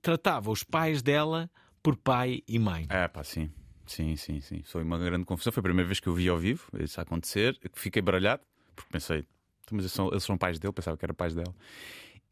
[0.00, 1.48] tratava os pais dela
[1.82, 2.86] por pai e mãe.
[2.88, 3.50] É, pá, sim.
[3.86, 4.62] Sim, sim, sim.
[4.64, 5.52] Foi uma grande confusão.
[5.52, 7.58] Foi a primeira vez que eu vi ao vivo isso acontecer.
[7.58, 8.42] que Fiquei baralhado,
[8.76, 11.54] porque pensei, "Então, mas eles são, eles são pais dele, pensava que era pais dela.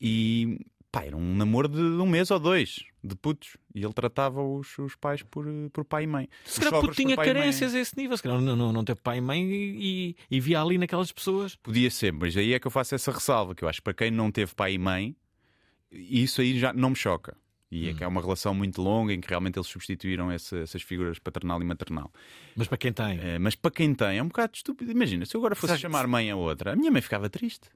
[0.01, 0.59] E
[0.91, 3.57] pá, era um namoro de um mês ou dois, de putos.
[3.75, 6.29] E ele tratava os, os pais por, por pai e mãe.
[6.45, 9.19] Se calhar por tinha carências a esse nível, se calhar não, não, não teve pai
[9.19, 11.57] e mãe e, e- e via ali naquelas pessoas.
[11.57, 13.95] Podia ser, mas aí é que eu faço essa ressalva, que eu acho que para
[13.95, 15.15] quem não teve pai e mãe,
[15.91, 17.37] isso aí já não me choca.
[17.71, 17.91] E Hum.
[17.91, 21.19] é que é uma relação muito longa em que realmente eles substituíram essa- essas figuras
[21.21, 22.11] paternal e maternal.
[22.57, 23.19] Mas para quem tem.
[23.21, 24.91] É, mas para quem tem, é um bocado estúpido.
[24.91, 27.69] Imagina, se eu agora fosse Sabe- chamar mãe a outra, a minha mãe ficava triste.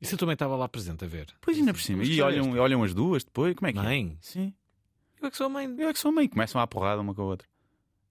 [0.00, 1.26] Isso eu também estava lá presente a ver.
[1.40, 2.02] Pois ainda por cima.
[2.04, 2.58] E que olham, este?
[2.58, 3.82] olham as duas depois, como é que é?
[3.82, 4.18] Mãe?
[4.20, 4.52] Sim.
[5.20, 5.74] Eu é que sou a mãe.
[5.78, 6.28] Eu é que sou mãe.
[6.28, 7.48] Começam a porrada uma com a outra.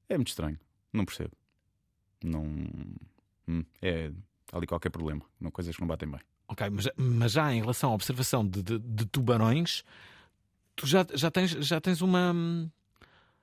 [0.10, 0.58] É muito estranho.
[0.92, 1.32] Não percebo.
[2.24, 2.44] Não.
[3.48, 4.12] Hum, é.
[4.52, 5.22] Há ali qualquer problema.
[5.40, 6.20] Não, coisas que não batem bem.
[6.48, 9.84] Ok, mas, mas já em relação à observação de, de- de tubarões,
[10.76, 12.32] tu já, já, tens, já tens uma.
[12.34, 12.70] hum,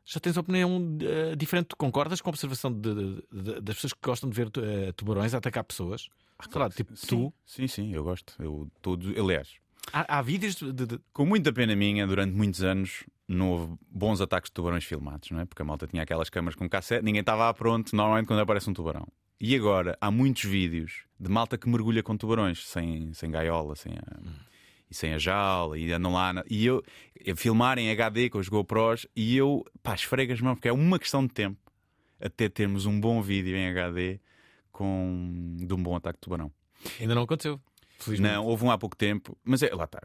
[0.05, 1.66] Já tens opinião eh, diferente.
[1.68, 4.91] Tu concordas com a observação de- de- de- das pessoas que gostam de ver eh,
[4.97, 6.09] tubarões a atacar pessoas?
[6.51, 7.35] Sei lá, tipo Sim, tu.
[7.47, 8.35] Sim, sim, eu gosto.
[8.43, 9.49] Eu, todos, aliás,
[9.93, 14.51] Há, há vídeos de, com muita pena minha, durante muitos anos não houve bons ataques
[14.51, 15.45] de tubarões filmados, não é?
[15.45, 18.74] Porque a malta tinha aquelas câmaras com cassete, ninguém estava pronto, normalmente quando aparece um
[18.74, 19.07] tubarão.
[19.41, 23.93] E agora há muitos vídeos de malta que mergulha com tubarões, sem, sem gaiola, sem
[23.93, 24.18] a,
[24.93, 26.32] e sem a jaula, e andam lá.
[26.32, 26.82] na- e eu,
[27.24, 30.72] eu filmar em HD com os GoPros, e eu, pá, esfrego as mãos, porque é
[30.72, 31.59] uma questão de tempo
[32.20, 34.20] até termos um bom vídeo em HD
[34.70, 36.53] com, de um bom ataque de tubarão.
[37.01, 37.61] Ainda não aconteceu.
[37.99, 38.32] Felizmente.
[38.34, 40.01] Não, houve um há pouco tempo, mas é, lá está.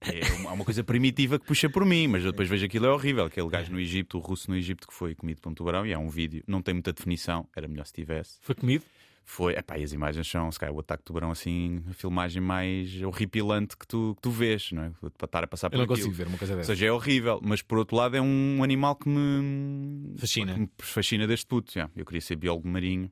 [0.00, 2.90] É uma, uma coisa primitiva que puxa por mim, mas eu depois vejo aquilo é
[2.92, 3.24] horrível.
[3.24, 5.94] Aquele gajo no Egito, o russo no Egito, que foi comido por um tubarão, e
[5.94, 8.38] há um vídeo, não tem muita definição, era melhor se tivesse.
[8.42, 8.84] Foi comido?
[9.26, 12.42] Foi, epá, e as imagens são, se calhar, o ataque de tubarão, assim, a filmagem
[12.42, 14.90] mais horripilante que tu, que tu vês, não é?
[15.16, 16.08] Para estar a passar por Eu não aquilo.
[16.08, 16.76] consigo ver uma coisa Ou dessas.
[16.76, 20.52] seja, é horrível, mas por outro lado é um animal que me Fascina.
[20.54, 21.72] que me fascina deste puto.
[21.72, 21.88] já.
[21.96, 23.10] Eu queria ser biólogo marinho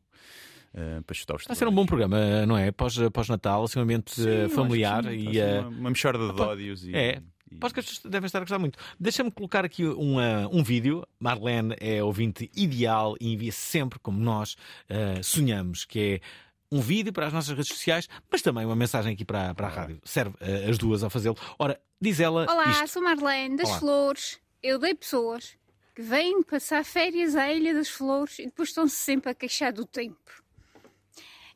[0.75, 2.71] eh, para chutar os Vai ser um bom programa, não é?
[2.71, 5.29] Pós- Pós-Natal, assim, um ambiente Sim, eh, eu familiar sim, e.
[5.29, 7.23] está a eh, uma, uma mexorda de ódios e, É.
[7.61, 8.79] Acho que as pessoas devem estar a gostar muito.
[8.99, 11.07] Deixa-me colocar aqui um, ah, um vídeo.
[11.19, 14.57] Marlene é ouvinte ideal e envia sempre como nós
[14.89, 16.21] ah, sonhamos, que é
[16.71, 19.71] um vídeo para as nossas redes sociais, mas também uma mensagem aqui para, para a
[19.71, 20.01] rádio.
[20.05, 21.37] Serve ah, as duas ao fazê-lo.
[21.59, 22.47] Ora, diz ela.
[22.51, 22.89] Olá, isto.
[22.89, 23.79] sou Marlene das Olá.
[23.79, 24.41] Flores.
[24.63, 25.57] Eu dei pessoas
[25.95, 29.85] que vêm passar férias à Ilha das Flores e depois estão-se sempre a queixar do
[29.85, 30.43] tempo.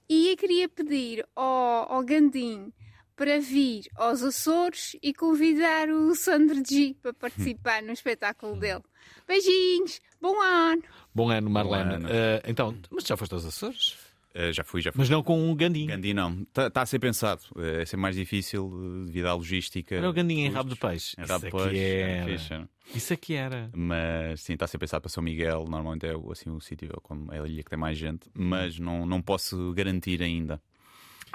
[0.09, 2.73] E eu queria pedir ao, ao Gandim
[3.17, 8.83] para vir aos Açores e convidar o Sandro G para participar no espetáculo dele.
[9.27, 10.83] Beijinhos, bom ano!
[11.15, 11.95] Bom ano, Marlene.
[11.95, 12.09] ano.
[12.09, 13.97] Ah, então, mas já foste aos Açores?
[14.35, 14.99] Eh, já fui, já fui.
[14.99, 15.87] Mas não com um Gandim.
[15.87, 16.47] Gandim não.
[16.55, 17.41] Está a ser pensado.
[17.57, 18.71] Eh, É ser mais difícil
[19.07, 19.95] devido à logística.
[19.95, 21.17] Era o Gandim em rabo de peixe.
[21.19, 21.85] Em rabo Isso de é que peixe.
[21.87, 22.27] era era.
[22.39, 22.69] fixe, era.
[22.95, 23.71] Isso aqui era.
[23.75, 25.65] Mas sim, está a ser pensado para São Miguel.
[25.67, 28.29] Normalmente é o- assim, o sítio, como é a ilha que tem mais gente.
[28.35, 30.61] Mas não, não posso garantir ainda.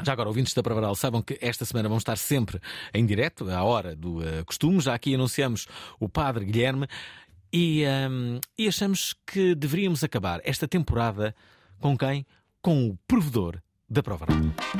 [0.03, 2.59] Já agora, ouvintes da Pravaral, saibam que esta semana vão estar sempre
[2.93, 4.79] em direto, à hora do eh, costume.
[4.79, 5.67] Já aqui anunciamos
[5.99, 6.87] o Padre Guilherme
[7.53, 11.35] e, ehm, e achamos que deveríamos acabar esta temporada
[11.79, 12.25] com quem?
[12.61, 13.61] Com o provedor
[13.91, 14.37] da Pravaral.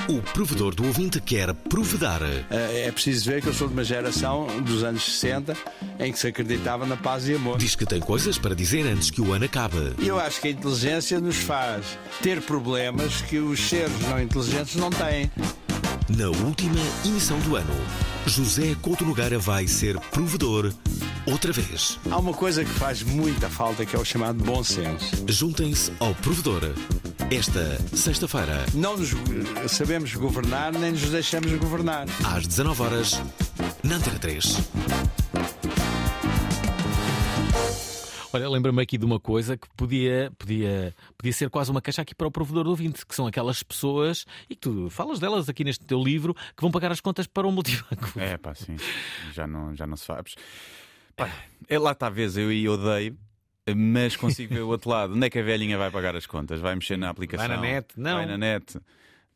[0.08, 2.22] O provedor do ouvinte quer provedar.
[2.50, 5.58] É preciso ver que eu sou de uma geração dos anos 60
[6.00, 7.58] em que se acreditava na paz e amor.
[7.58, 9.94] Diz que tem coisas para dizer antes que o ano acabe.
[10.00, 14.90] Eu acho que a inteligência nos faz ter problemas que os seres não inteligentes não
[14.90, 15.30] têm.
[16.10, 17.74] Na última emissão do ano,
[18.26, 20.72] José Couto Nogueira vai ser provedor
[21.26, 22.00] outra vez.
[22.10, 25.26] Há uma coisa que faz muita falta que é o chamado bom senso.
[25.28, 26.62] Juntem-se ao provedor.
[27.30, 29.12] Esta sexta-feira, Não nos
[29.72, 32.06] sabemos governar nem nos deixamos governar.
[32.26, 33.22] às 19 horas,
[33.84, 34.58] na Antena 3.
[38.34, 42.16] Olha, lembra-me aqui de uma coisa que podia, podia, podia ser quase uma queixa aqui
[42.16, 45.64] para o provedor do ouvinte, que são aquelas pessoas, e que tu falas delas aqui
[45.66, 48.18] neste teu livro, que vão pagar as contas para o multibanco.
[48.18, 48.78] É pá, sim.
[49.34, 50.36] Já não, já não se faz.
[51.16, 51.30] Pá,
[51.68, 53.18] é lá está a vez, eu aí odeio.
[53.76, 55.14] Mas consigo ver o outro lado.
[55.14, 56.60] Onde é que a velhinha vai pagar as contas?
[56.60, 57.48] Vai mexer na aplicação?
[57.48, 57.88] Vai na net?
[57.96, 58.16] Não.
[58.16, 58.80] Vai na net.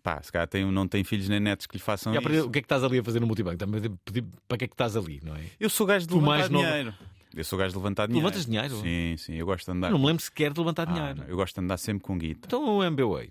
[0.02, 2.48] Pá, se calhar tem, não tem filhos nem netos que lhe façam E isso.
[2.48, 3.58] o que é que estás ali a fazer no multibanco?
[4.04, 5.41] Pedir para que é que estás ali, não é?
[5.60, 6.93] Eu sou gajo de Tu levantar mais novo- dinheiro.
[7.36, 8.25] Eu sou gajo de levantar dinheiro.
[8.25, 8.75] levantas dinheiro?
[8.77, 9.33] Sim, sim.
[9.36, 9.88] Eu gosto de andar.
[9.89, 11.17] Eu não me lembro sequer de levantar Ah, dinheiro.
[11.19, 12.47] não, eu gosto de andar sempre com guita.
[12.47, 13.29] Então o MBWay.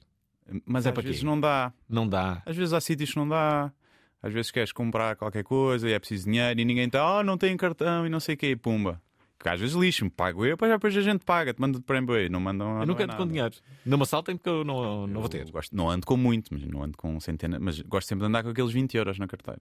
[0.66, 1.26] Mas É às para vezes quê?
[1.26, 1.72] não dá.
[1.88, 2.42] Não dá.
[2.44, 3.72] Às vezes há sítios que não dá.
[4.22, 7.36] Às vezes queres comprar qualquer coisa e é preciso dinheiro e ninguém está, ah, não
[7.38, 9.00] tem cartão e não sei o quê, pumba.
[9.38, 12.28] Que às vezes lixo-me, pago eu, depois depois a gente paga, te manda prémio aí,
[12.30, 12.80] não mandam.
[12.80, 13.55] Eu nunca é ando com dinheiro.
[13.84, 15.46] Não me assaltem porque eu não, não vou ter.
[15.46, 18.28] Eu gosto- não ando com muito, mas não ando com centenas, mas gosto sempre de
[18.28, 19.61] andar com aqueles 20 euros na carteira,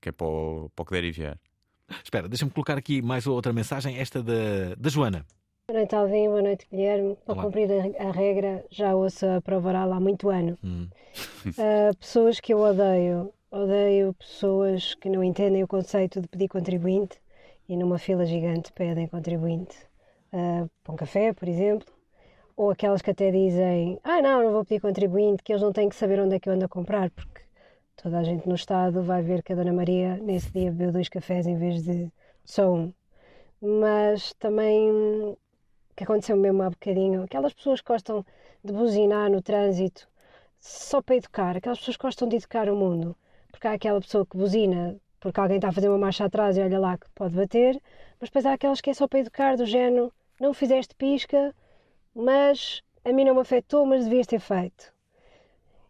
[0.00, 1.38] que é para o, para o que der e vier.
[2.02, 5.24] Espera, deixa-me colocar aqui mais outra mensagem, esta da, da Joana.
[5.68, 6.28] Boa noite, Alvin.
[6.28, 7.16] Boa noite, Guilherme.
[7.24, 7.44] Para Olá.
[7.44, 10.58] cumprir a, a regra, já ouço a prova oral há muito ano.
[10.64, 10.88] Hum.
[11.58, 13.32] Ah, pessoas que eu odeio.
[13.50, 17.18] Odeio pessoas que não entendem o conceito de pedir contribuinte
[17.68, 19.76] e numa fila gigante pedem contribuinte
[20.32, 21.86] ah, para um café, por exemplo.
[22.56, 25.88] Ou aquelas que até dizem: Ah, não, não vou pedir contribuinte, que eles não têm
[25.88, 27.40] que saber onde é que eu ando a comprar, porque
[28.02, 31.08] toda a gente no Estado vai ver que a Dona Maria nesse dia bebeu dois
[31.08, 32.10] cafés em vez de
[32.44, 32.92] só um.
[33.60, 35.36] Mas também
[35.94, 38.24] que aconteceu mesmo há bocadinho, aquelas pessoas que gostam
[38.64, 40.08] de buzinar no trânsito
[40.58, 43.16] só para educar, aquelas pessoas que gostam de educar o mundo,
[43.50, 46.62] porque há aquela pessoa que buzina porque alguém está a fazer uma marcha atrás e
[46.62, 47.80] olha lá que pode bater,
[48.18, 51.54] mas depois há aquelas que é só para educar, do género, não fizeste pisca,
[52.14, 54.92] mas a mim não me afetou, mas devias ter feito.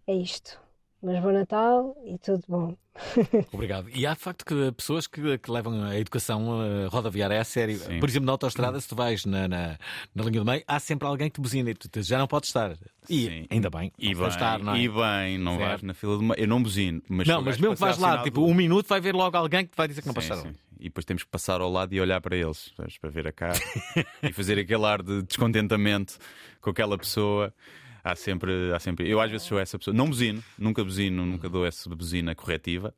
[0.06, 0.60] É isto.
[1.02, 2.76] Mas bom Natal e tudo bom.
[3.52, 3.88] Obrigado.
[3.94, 7.78] E há de facto que pessoas que, que levam a educação eh, rodoviária a sério.
[7.98, 9.78] Por exemplo, na autostrada, se tu vais na, na,
[10.14, 12.26] na linha do meio, há sempre alguém que te buzina e tu dizes, já não
[12.26, 12.76] podes estar.
[13.08, 14.78] E ainda bem, E bem, estar, não é?
[14.80, 15.68] e bem, não Certo.
[15.68, 16.34] vais na fila de meio.
[16.40, 19.00] Eu não buzino, mas não, mas mesmo que vais lá, tipo, de- um minuto, vai
[19.00, 20.42] ver logo alguém que te vai dizer que não Sim, passaram.
[20.50, 20.56] sim.
[20.78, 23.58] E depois temos que passar ao lado e olhar para eles, para ver a cara
[24.22, 26.18] e fazer aquele ar de descontentamento
[26.60, 27.54] com aquela pessoa.
[28.02, 29.08] Há sempre, há sempre.
[29.08, 29.94] Eu às vezes sou essa pessoa.
[29.94, 32.94] Não buzino, nunca buzino, nunca dou essa buzina corretiva,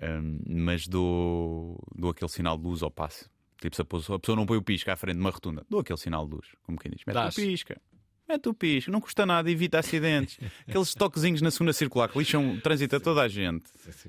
[0.00, 3.26] hum, mas dou, dou aquele sinal de luz ao passe.
[3.60, 5.64] Tipo, se a pessoa, a pessoa não põe o pisca à frente de uma rotunda,
[5.70, 7.00] dou aquele sinal de luz, como quem diz.
[7.06, 7.32] Mete Dás.
[7.34, 7.80] o pisca.
[8.26, 10.38] Mete o pisca, não custa nada, evita acidentes.
[10.66, 13.64] Aqueles toquezinhos na segunda circular que lixam o trânsito a toda a gente.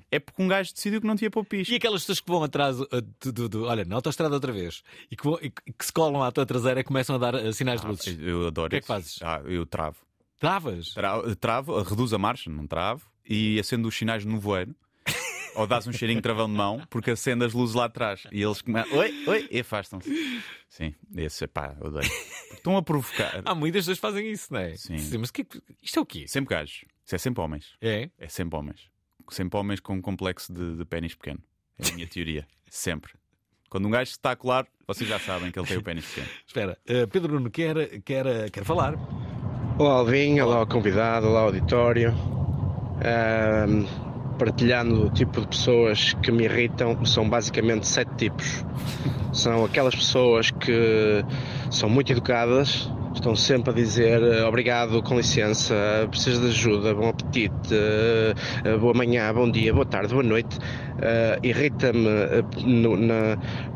[0.09, 1.73] É porque um gajo decidiu que não tinha para o pisca.
[1.73, 4.83] E aquelas pessoas que vão atrás, eh, do, do- do- olha, na autostrada outra vez,
[5.11, 7.35] e que, vão- e que- que se colam à tua traseira e começam a dar
[7.35, 8.17] eh, sinais de Ah, luzes.
[8.21, 8.87] eu adoro O que é que isso.
[8.87, 9.19] fazes?
[9.21, 9.97] Ah, eu travo.
[10.45, 10.93] Travas?
[10.93, 14.75] Tra- Travo, reduz a marcha, não travo, e acendo os sinais no voeiro.
[15.55, 18.23] Ou dás um cheirinho de travão de mão, porque acende as luzes lá atrás.
[18.31, 20.43] E eles começam, oi, oi, e afastam-se.
[20.69, 22.11] Sim, esse, pá, odeio.
[22.51, 23.41] Estão a provocar.
[23.43, 24.75] Há muitas pessoas que fazem isso, não é?
[24.75, 24.97] Sim.
[25.17, 25.47] Mas que,
[25.81, 26.27] isto é o quê?
[26.27, 26.85] Sempre gajos.
[27.05, 27.73] Isso é sempre homens.
[27.81, 28.09] É?
[28.19, 28.89] É sempre homens.
[29.31, 31.41] Sempre homens com um complexo de, de pênis pequeno.
[31.79, 32.45] É a minha teoria.
[32.69, 33.13] Sempre.
[33.69, 36.27] Quando um gajo está a colar, vocês já sabem que ele tem o pênis pequeno.
[36.45, 38.93] Espera, eh, Pedro Nuno quer, quer, quer falar.
[39.77, 42.15] Olá Alvin, olá convidado, olá auditório.
[43.03, 43.85] Ahm,
[44.35, 48.65] partilhando o tipo de pessoas que me irritam, são basicamente sete tipos.
[49.33, 51.23] São aquelas pessoas que
[51.69, 55.75] são muito educadas, estão sempre a dizer eh, obrigado, com licença,
[56.09, 58.33] preciso de ajuda, bom apetite, eh,
[58.63, 60.57] eh, boa manhã, bom dia, boa tarde, boa noite.
[61.43, 62.07] Irrita-me
[62.63, 62.95] no,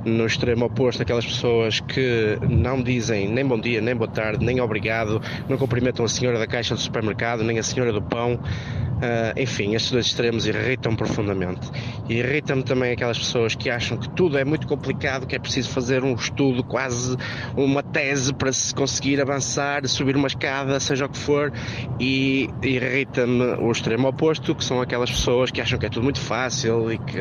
[0.05, 4.61] no extremo oposto aquelas pessoas que não dizem nem bom dia, nem boa tarde, nem
[4.61, 8.39] obrigado, não cumprimentam a senhora da caixa do supermercado, nem a senhora do pão.
[9.01, 11.69] Ah, enfim, estes dois extremos irritam profundamente.
[12.09, 16.03] Irritam-me também aquelas pessoas que acham que tudo é muito complicado, que é preciso fazer
[16.03, 17.15] um estudo, quase
[17.55, 21.51] uma tese para se conseguir avançar, subir uma escada, seja o que for.
[21.99, 26.19] E irrita-me o extremo oposto, que são aquelas pessoas que acham que é tudo muito
[26.19, 27.17] fácil e que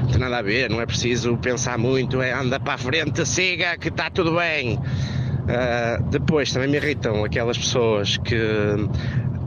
[0.00, 3.26] não tem nada a ver, não é preciso pensar muito, é anda para a frente,
[3.26, 4.78] siga, que está tudo bem.
[5.48, 8.36] Ah, depois também me irritam aquelas pessoas que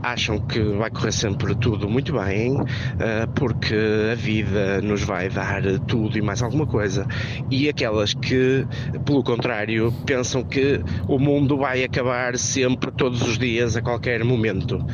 [0.04, 3.74] acham que vai correr sempre tudo muito bem, ah, porque
[4.12, 7.06] a vida nos vai dar tudo e mais alguma coisa.
[7.50, 8.66] E aquelas que,
[9.04, 14.84] pelo contrário, pensam que o mundo vai acabar sempre, todos os dias, a qualquer momento.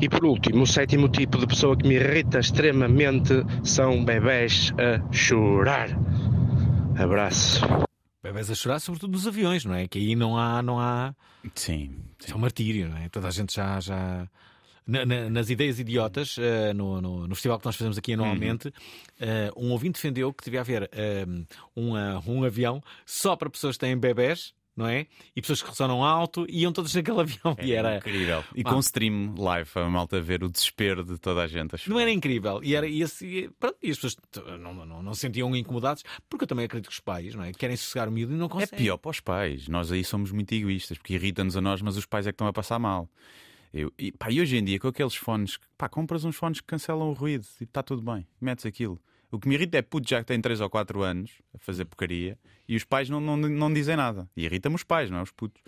[0.00, 3.32] E por último, o sétimo tipo de pessoa que me irrita extremamente
[3.64, 5.88] são bebés a chorar.
[6.96, 7.66] Abraço.
[8.22, 9.88] Bebés a chorar, sobretudo nos aviões, não é?
[9.88, 10.62] Que aí não há.
[10.62, 11.14] Não há...
[11.54, 11.96] Sim.
[12.28, 13.08] É um martírio, não é?
[13.08, 13.80] Toda a gente já.
[13.80, 14.28] já...
[14.88, 18.72] Na- na- nas ideias idiotas, eh, no, no- no festival que nós fazemos aqui anualmente,
[19.20, 21.26] eh, um ouvinte defendeu que devia haver eh,
[21.76, 25.06] um, ah, um avião só para pessoas que têm bebés, não é?
[25.36, 27.54] E pessoas que ressonam alto e iam todas naquele avião.
[27.60, 28.42] e era incrível.
[28.54, 28.70] E Pá.
[28.72, 31.74] com stream live, a malta ver o desespero de toda a gente.
[31.74, 31.92] a chorar.
[31.94, 32.60] Não era incrível.
[32.64, 33.04] E, era, e,
[33.60, 34.16] pronto, e as pessoas
[34.58, 37.52] não, não, não se sentiam incomodados, porque eu também acredito que os pais não é?
[37.52, 38.78] querem sossegar o miúdo e não É conseguem.
[38.78, 39.68] pior para os pais.
[39.68, 42.46] Nós aí somos muito egoístas, porque irrita-nos a nós, mas os pais é que estão
[42.46, 43.06] a passar mal.
[43.72, 46.66] Eu, e, pá, e hoje em dia, com aqueles fones, pá, compras uns fones que
[46.66, 49.00] cancelam o ruído e está tudo bem, metes aquilo.
[49.30, 51.84] O que me irrita é puto já que tem 3 ou 4 anos a fazer
[51.84, 54.28] porcaria e os pais não, não, não dizem nada.
[54.34, 55.22] E irrita-me os pais, não é?
[55.22, 55.62] Os putos.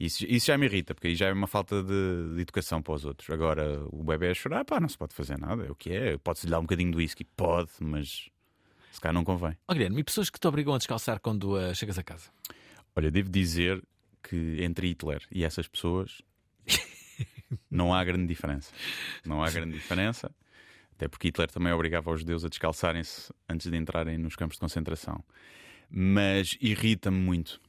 [0.00, 2.94] Isso, isso já me irrita, porque aí já é uma falta de, de educação para
[2.94, 3.28] os outros.
[3.28, 5.66] Agora, o bebê a chorar, pá, não se pode fazer nada.
[5.66, 6.16] É o que é.
[6.16, 7.24] Pode-se lhe dar um bocadinho de whisky?
[7.24, 8.30] Pode, mas
[8.90, 9.56] se calhar não convém.
[9.68, 12.30] Ó Guilherme, e pessoas que te obrigam a descalçar quando ah, chegas a casa?
[12.96, 13.82] Olha, devo dizer
[14.22, 16.22] que entre Hitler e essas pessoas
[17.70, 18.72] não há grande diferença.
[19.24, 20.30] Não há grande diferença.
[20.94, 24.60] Até porque Hitler também obrigava os judeus a descalçarem-se antes de entrarem nos campos de
[24.60, 25.24] concentração.
[25.90, 27.60] Mas irrita-me muito.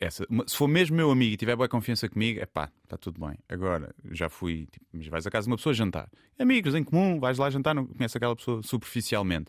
[0.00, 3.24] Essa, se for mesmo meu amigo e tiver boa confiança comigo, é pá, está tudo
[3.24, 3.38] bem.
[3.48, 6.10] Agora, já fui, tipo, mas vais a casa de uma pessoa jantar.
[6.36, 9.48] Amigos em comum, vais lá jantar, não conheces aquela pessoa superficialmente.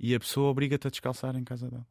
[0.00, 1.86] E a pessoa obriga-te a descalçar em casa dela.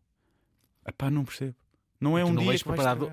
[0.83, 1.55] É pá, não percebo.
[1.99, 3.11] Não é Tu um não dia vais preparado.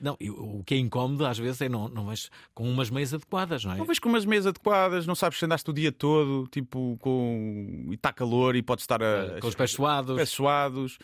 [0.00, 3.64] Não, o que é incómodo às vezes é não, não vais com umas meias adequadas,
[3.64, 3.76] não é?
[3.78, 7.86] Não vais com umas meias adequadas, não sabes se andaste o dia todo, tipo, com.
[7.90, 9.40] e está calor e podes estar a.
[9.40, 10.16] Com os pés suados.
[10.16, 10.98] pés suados.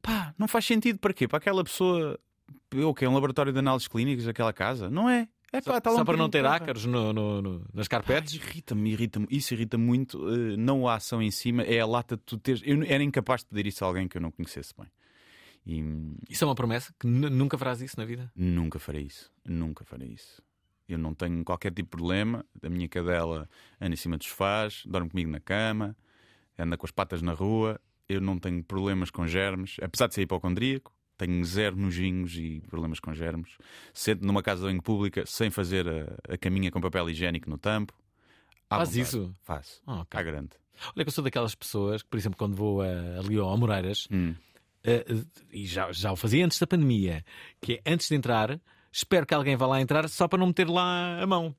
[0.00, 1.26] Pá, não faz sentido para quê?
[1.28, 2.18] Para aquela pessoa.
[2.74, 4.88] O que é um laboratório de análises clínicas daquela casa?
[4.88, 5.28] Não é?
[5.52, 8.34] É pá, está lá Só para não ter ácaros no, no- no- nas carpetes?
[8.34, 9.26] Irrita-me, irrita-me.
[9.30, 10.18] Isso irrita muito.
[10.28, 12.60] eh, não a ação em cima, é a lata de tu teres.
[12.64, 14.86] Eu era incapaz de pedir isso a alguém que eu não conhecesse bem.
[15.68, 15.84] E
[16.30, 18.32] Isso é uma promessa que nu- nunca farás isso na vida?
[18.34, 19.30] nunca farei isso.
[19.46, 20.40] Nunca farei isso.
[20.88, 22.42] Eu não tenho qualquer tipo de problema.
[22.62, 23.46] A minha cadela
[23.78, 25.94] anda em cima dos sofás, dorme comigo na cama,
[26.58, 27.78] anda com as patas na rua.
[28.08, 30.90] Eu não tenho problemas com germes, apesar de ser hipocondríaco.
[31.18, 33.50] Tenho zero nojinhos e problemas com germes.
[33.92, 37.58] Sento numa casa de banho pública sem fazer a, a caminha com papel higiênico no
[37.58, 37.92] tampo.
[38.70, 39.02] À Faz vontade.
[39.08, 39.34] isso?
[39.42, 39.82] Faço.
[39.86, 40.18] Ah, ok.
[40.18, 40.50] À grande.
[40.94, 42.86] Olha que eu sou daquelas pessoas que, por exemplo, quando vou a,
[43.18, 44.34] ali ao Moreiras, Hum.
[44.88, 45.04] Eh,
[45.52, 47.24] e já, já o fazia antes da pandemia,
[47.60, 48.60] que é antes de entrar,
[48.92, 51.54] espero que alguém vá lá entrar só para não meter lá a mão.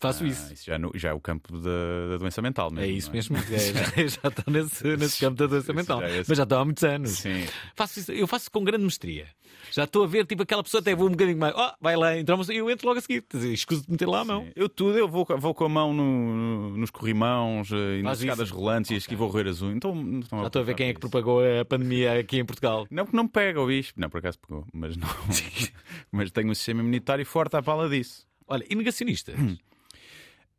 [0.00, 0.54] Faço Ah, isso.
[0.64, 2.84] já, é no- já é o campo da, da doença mental mesmo.
[2.84, 3.36] É isso não mesmo.
[3.36, 3.82] é, já,
[4.22, 6.00] já estou nesse, nesse campo da doença Isso mental.
[6.00, 7.10] já é Mas já estou há muitos anos.
[7.10, 7.44] Sim.
[7.76, 9.26] Faço isso- eu faço com grande mestria.
[9.72, 11.54] Já estou a ver, tipo, aquela pessoa até vou um bocadinho mais.
[11.54, 13.22] Oh, vai lá, entramos eu entro logo a seguir.
[13.52, 14.48] Escuso de meter lá a mão.
[14.56, 16.34] Eu tudo, eu vou, vou com a mão no-
[16.70, 18.26] no- nos corrimãos eh, e nas isso?
[18.26, 19.70] escadas rolantes e esqui vou roer azul.
[19.70, 22.86] Então, não Já estou a ver quem é que propagou a pandemia aqui em Portugal.
[22.90, 23.92] Não, porque não pega o bicho.
[23.96, 25.08] Não, por acaso pegou, mas não.
[26.10, 28.26] mas tenho um sistema imunitário forte à pala disso.
[28.48, 29.34] Olha, e negacionista?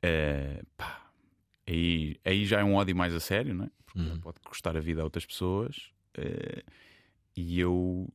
[0.02, 1.10] Eh, pá,
[1.68, 3.70] aí, aí já é um ódio mais a sério, não é?
[3.86, 4.20] Porque Uhum.
[4.20, 5.92] pode custar a vida a outras pessoas.
[6.18, 6.64] eh,
[7.36, 8.08] e eu.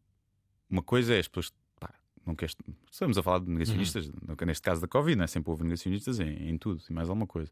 [0.68, 1.52] Uma coisa é as pessoas.
[1.80, 1.94] Pá,
[2.26, 2.54] não queres,
[2.90, 5.26] estamos a falar de negacionistas, no- neste caso da Covid, não é?
[5.26, 7.50] Sempre houve negacionistas em, em tudo e mais alguma coisa.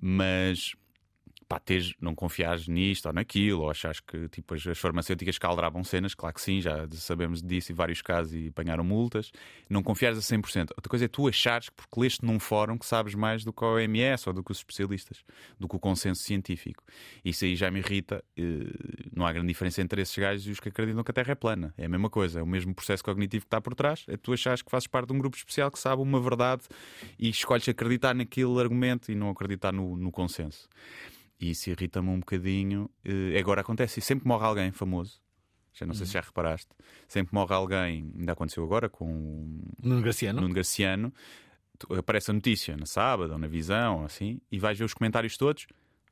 [0.00, 0.74] Mas.
[1.48, 1.60] Pá,
[2.00, 6.34] não confiares nisto ou naquilo, ou achares que tipo, as, as farmacêuticas caldravam cenas, claro
[6.34, 9.30] que sim, já sabemos disso em vários casos e apanharam multas.
[9.70, 10.70] Não confiares a 100%.
[10.76, 13.64] Outra coisa é tu achares que porque leste num fórum que sabes mais do que
[13.64, 15.22] a OMS ou do que os especialistas,
[15.58, 16.82] do que o consenso científico.
[17.24, 18.24] Isso aí já me irrita.
[18.36, 18.42] eh,
[19.14, 21.34] Não há grande diferença entre esses gajos e os que acreditam que a Terra é
[21.36, 21.72] plana.
[21.78, 24.04] É a mesma coisa, é o mesmo processo cognitivo que está por trás.
[24.08, 26.62] É tu achares que fazes parte de um grupo especial que sabe uma verdade
[27.18, 30.68] e escolhes acreditar naquele argumento e não acreditar no, no consenso.
[31.40, 32.88] E isso irrita-me um bocadinho.
[33.04, 35.20] Eh, Agora acontece, e sempre morre alguém famoso,
[35.72, 36.68] já não sei se já reparaste,
[37.06, 40.40] sempre morre alguém, ainda aconteceu agora com o Nuno Graciano.
[40.40, 41.12] Nuno Graciano,
[41.98, 45.36] aparece a notícia na sábado ou na visão, ou assim, e vais ver os comentários
[45.36, 45.66] todos.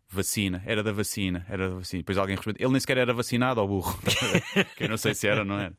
[0.06, 2.02] Vacina, era da vacina, era da vacina.
[2.02, 3.98] Depois alguém responde, ele nem sequer era vacinado ao burro.
[4.76, 5.74] que eu não sei se era ou não era.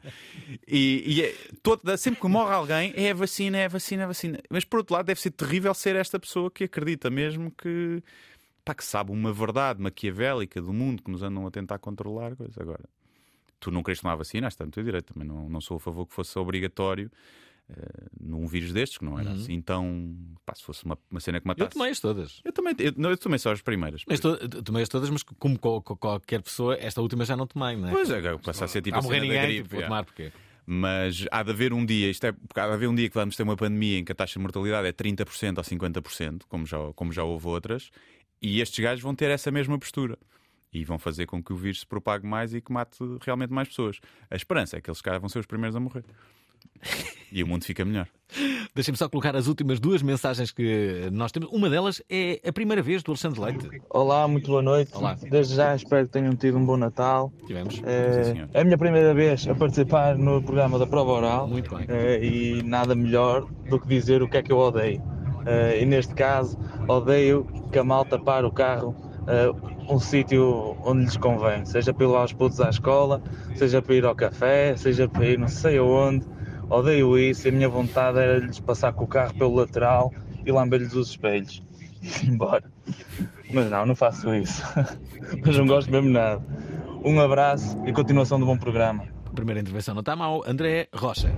[0.68, 4.06] E, e é, todo- sempre que morre alguém, é a vacina, é a vacina, é
[4.06, 4.40] a vacina.
[4.50, 8.04] Mas por outro lado, deve ser terrível ser esta pessoa que acredita mesmo que,
[8.66, 12.36] pá, que sabe uma verdade maquiavélica do mundo que nos andam a tentar controlar.
[12.36, 12.62] Coisa.
[12.62, 12.84] Agora,
[13.60, 15.14] tu não queres tomar vacina, está no teu direito.
[15.14, 17.10] Também não, não sou a favor que fosse obrigatório
[17.70, 17.74] eh,
[18.20, 19.36] num vírus destes, que não era Uhum.
[19.36, 19.54] assim.
[19.54, 21.72] Então, pá, se fosse uma, uma cena que Eu matasse.
[21.72, 22.42] tomei-as todas.
[22.44, 24.04] Eu também, eu, não, eu tomei só as primeiras.
[24.08, 27.76] Mas to- tomei-as todas, mas como co- co- qualquer pessoa, esta última já não tomei,
[27.76, 27.92] não é?
[27.92, 29.84] Pois é, passa a ser tipo a a morrer ninguém, gripe, tipo, vou é.
[29.86, 30.32] tomar porque.
[30.68, 33.36] Mas há de haver um dia, isto é, há de haver um dia que vamos
[33.36, 36.78] ter uma pandemia em que a taxa de mortalidade é 30% ou 50%, como já,
[36.96, 37.92] como já houve outras,
[38.46, 40.18] e estes gajos vão ter essa mesma postura.
[40.72, 43.68] E vão fazer com que o vírus se propague mais e que mate realmente mais
[43.70, 44.00] pessoas.
[44.30, 46.04] A esperança é que eles caras vão ser os primeiros a morrer.
[47.32, 48.08] E o mundo fica melhor.
[48.76, 51.50] Deixem-me só colocar as últimas duas mensagens que nós temos.
[51.52, 53.82] Uma delas é a primeira vez do Alexandre Leite.
[53.90, 54.92] Olá, muito boa noite.
[54.94, 55.16] Olá.
[55.16, 57.32] Desde já espero que tenham tido um bom Natal.
[57.48, 57.82] Tivemos.
[57.84, 61.48] É, é a minha primeira vez a participar no programa da Prova Oral.
[61.48, 61.86] Muito bem.
[61.90, 65.02] É, e nada melhor do que dizer o que é que eu odeio.
[65.46, 68.96] É, e neste caso, odeio que a malta pare o carro
[69.28, 69.52] é,
[69.92, 71.66] um sítio onde lhes convém.
[71.66, 73.22] Seja para ir lá aos putos à escola,
[73.56, 76.26] seja para ir ao café, seja para ir não sei aonde.
[76.70, 80.12] Odeio isso e a minha vontade era lhes passar com o carro pelo lateral
[80.46, 81.64] e lamber-lhes os espelhos.
[82.06, 82.72] E ir embora.
[83.52, 84.62] Mas não, não faço isso.
[85.44, 86.40] Mas não gosto mesmo nada.
[87.04, 89.06] Um abraço e continuação do bom programa.
[89.34, 90.44] Primeira intervenção não está mal.
[90.46, 91.34] André Rocha.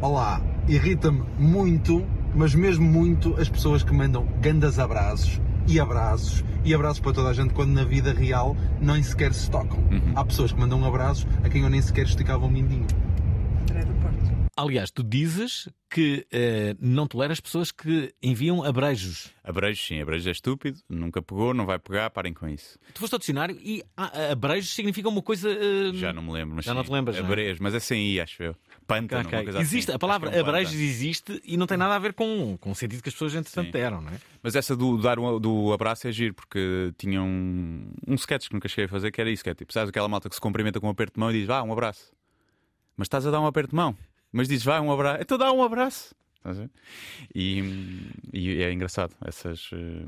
[0.00, 2.06] Olá, irrita-me muito,
[2.38, 7.30] mas mesmo muito, as pessoas que mandam grandes abraços e abraços e abraços para toda
[7.30, 9.80] a gente quando na vida real nem sequer se tocam.
[10.14, 12.86] Há pessoas que mandam abraços a quem eu nem sequer esticava o mindinho.
[14.60, 19.30] Aliás, tu dizes que eh, não toleras pessoas que enviam abreijos.
[19.44, 22.76] Abreijos, sim, abreijos é estúpido, nunca pegou, não vai pegar, parem com isso.
[22.92, 25.48] Tu foste ao dicionário e ah, abreijos significa uma coisa.
[25.48, 27.26] eh, Já não me lembro, mas Já não sim, te lembras, não é?
[27.26, 28.56] Abreijos, mas é sem I, acho eu.
[28.86, 29.38] Pântano, Ok.
[29.38, 29.96] uma coisa Existe, assim.
[29.96, 30.88] a palavra que é um abreijos pântano.
[30.90, 33.70] existe e não tem nada a ver com, com o sentido que as pessoas entretanto
[33.70, 34.18] deram, não é?
[34.42, 38.54] Mas essa do, dar um- do abraço é giro, porque tinha um, um sketch que
[38.54, 40.40] nunca cheguei a fazer, que era isso, que é tipo, sabes aquela malta que se
[40.40, 42.12] cumprimenta com um aperto de mão e diz, vá, um abraço.
[42.96, 43.96] Mas estás a dar um aperto de mão.
[44.32, 45.22] Mas dizes, vá, um abraço.
[45.22, 46.14] Então dá um abraço.
[47.34, 50.06] E, e é engraçado essas, eh,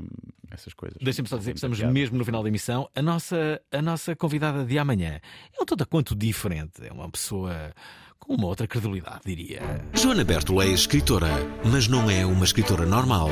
[0.49, 0.97] essas coisas.
[1.01, 1.93] Deixem-me só dizer que estamos piada.
[1.93, 2.89] mesmo no final da emissão.
[2.95, 5.19] A nossa, a nossa convidada de amanhã
[5.57, 6.85] é um tanto quanto diferente.
[6.85, 7.73] É uma pessoa
[8.19, 9.61] com uma outra credibilidade, diria.
[9.93, 11.29] Joana Bertolo é escritora,
[11.63, 13.29] mas não é uma escritora normal.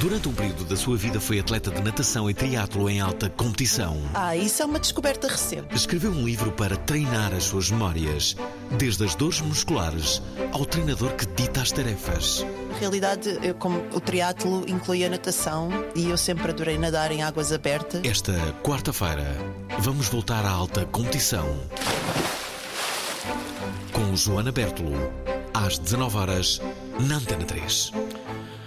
[0.00, 3.96] Durante um período da sua vida foi atleta de natação e triatlo em alta competição.
[4.12, 5.74] Ah, isso é uma descoberta recente.
[5.74, 8.36] Escreveu um livro para treinar as suas memórias,
[8.76, 10.20] desde as dores musculares
[10.52, 12.44] ao treinador que dita as tarefas.
[12.70, 17.22] Na realidade, eu, como o triatlo inclui a natação e eu sempre adorei nadar em
[17.22, 18.00] águas abertas.
[18.04, 18.32] Esta
[18.64, 19.36] quarta-feira,
[19.78, 21.46] vamos voltar à alta competição.
[23.92, 25.12] Com Joana Bertolo,
[25.52, 26.60] às 19 horas
[26.98, 27.92] na Antena 3.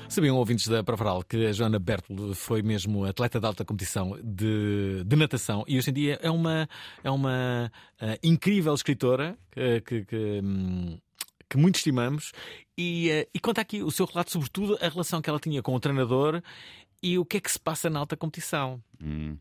[0.10, 5.03] Sabiam ouvintes da Provaral que a Joana Bertolo foi mesmo atleta de alta competição de,
[5.05, 6.68] de natação e hoje em dia é uma,
[7.03, 10.97] é uma ah, incrível escritora que, que, que, hum,
[11.49, 12.32] que muito estimamos
[12.78, 15.76] e, ah, e conta aqui o seu relato, sobretudo a relação que ela tinha com
[15.76, 16.41] o treinador
[17.03, 18.82] e o que é que se passa na alta competição.
[19.01, 19.38] Hum.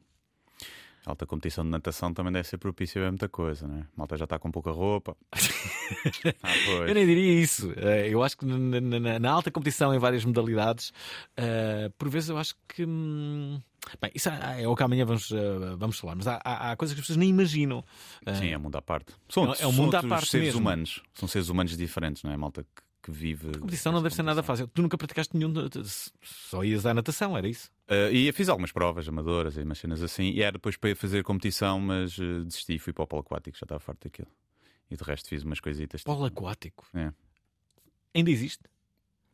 [1.07, 3.87] Alta competição de natação também deve ser propícia a muita coisa, né?
[3.97, 5.17] Malta já está com pouca roupa.
[6.43, 6.49] ah.
[6.89, 7.73] Eu nem diria isso.
[7.77, 10.93] Eh, Eu acho que na, na- na alta competição, em várias modalidades,
[11.37, 12.85] eh, por vezes eu acho que.
[12.85, 13.61] hum,
[14.01, 16.77] Bem, isso é é o que amanhã vamos, eh, vamos falar, mas há, há- há
[16.77, 17.85] coisas que as pessoas nem imaginam.
[18.35, 19.15] Sim, é um mundo à parte.
[19.29, 20.61] São, é um mundo à parte seres mesmo.
[20.61, 21.03] humanos.
[21.15, 22.37] São seres humanos diferentes, não é?
[22.37, 23.51] Malta que, que vive.
[23.51, 24.67] A competição não deve ser nada fácil.
[24.67, 25.55] Tu nunca praticaste nenhum.
[26.21, 27.71] Só ias à natação, era isso?
[27.89, 30.31] Uh, e fiz algumas provas amadoras e umas cenas assim.
[30.31, 33.23] E era depois para ir fazer competição, mas uh, desisti e fui para o polo
[33.23, 34.29] aquático, já estava farto daquilo.
[34.91, 36.01] E de resto fiz umas coisitas.
[36.01, 36.87] tipo- Polo aquático?
[36.95, 37.13] É.
[38.15, 38.65] Ainda existe?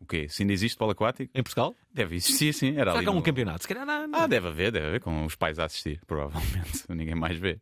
[0.01, 0.29] O quê?
[0.29, 1.31] Se ainda existe polo aquático?
[1.35, 1.75] Em Portugal?
[1.95, 2.71] Deve existir, sim.
[2.73, 3.63] Era Será ali que há um no- campeonato?
[3.63, 4.11] Se calhar não.
[4.19, 6.85] Ah, deve haver, deve haver, com os pais a assistir, provavelmente.
[6.91, 7.59] Ninguém mais vê.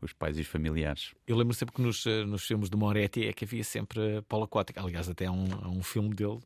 [0.00, 1.14] Os pais e os familiares.
[1.26, 4.44] Eu lembro sempre que nos, eh, nos filmes do Moretti é que havia sempre polo
[4.44, 4.78] aquático.
[4.78, 6.38] Aliás, até há um, há um filme dele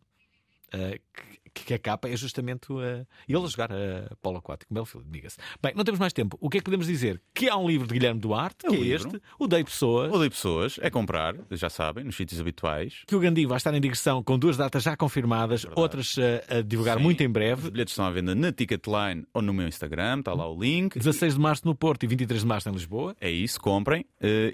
[0.73, 4.73] eh, que, que a capa é justamente uh, ele a jogar a polo aquático.
[4.85, 5.37] Filme, diga-se.
[5.63, 6.37] Bem, não temos mais tempo.
[6.41, 7.21] O que é que podemos dizer?
[7.35, 9.09] Que há um livro de Guilherme Duarte, que é, livro.
[9.09, 10.13] este, o Dei Pessoas.
[10.13, 13.03] O Dei Pessoas é comprar, já sabem, nos sítios habituais.
[13.07, 16.63] Que o Gandhi vai estar em digressão com duas datas já confirmadas, outras eh, a
[16.63, 17.05] divulgar Sim.
[17.05, 17.65] muito em breve.
[17.65, 20.99] Os bilhetes estão à venda na Ticketline ou no meu Instagram, está lá o link.
[20.99, 23.15] 16 de março no Porto e 23 de março em Lisboa.
[23.21, 24.05] É isso, comprem.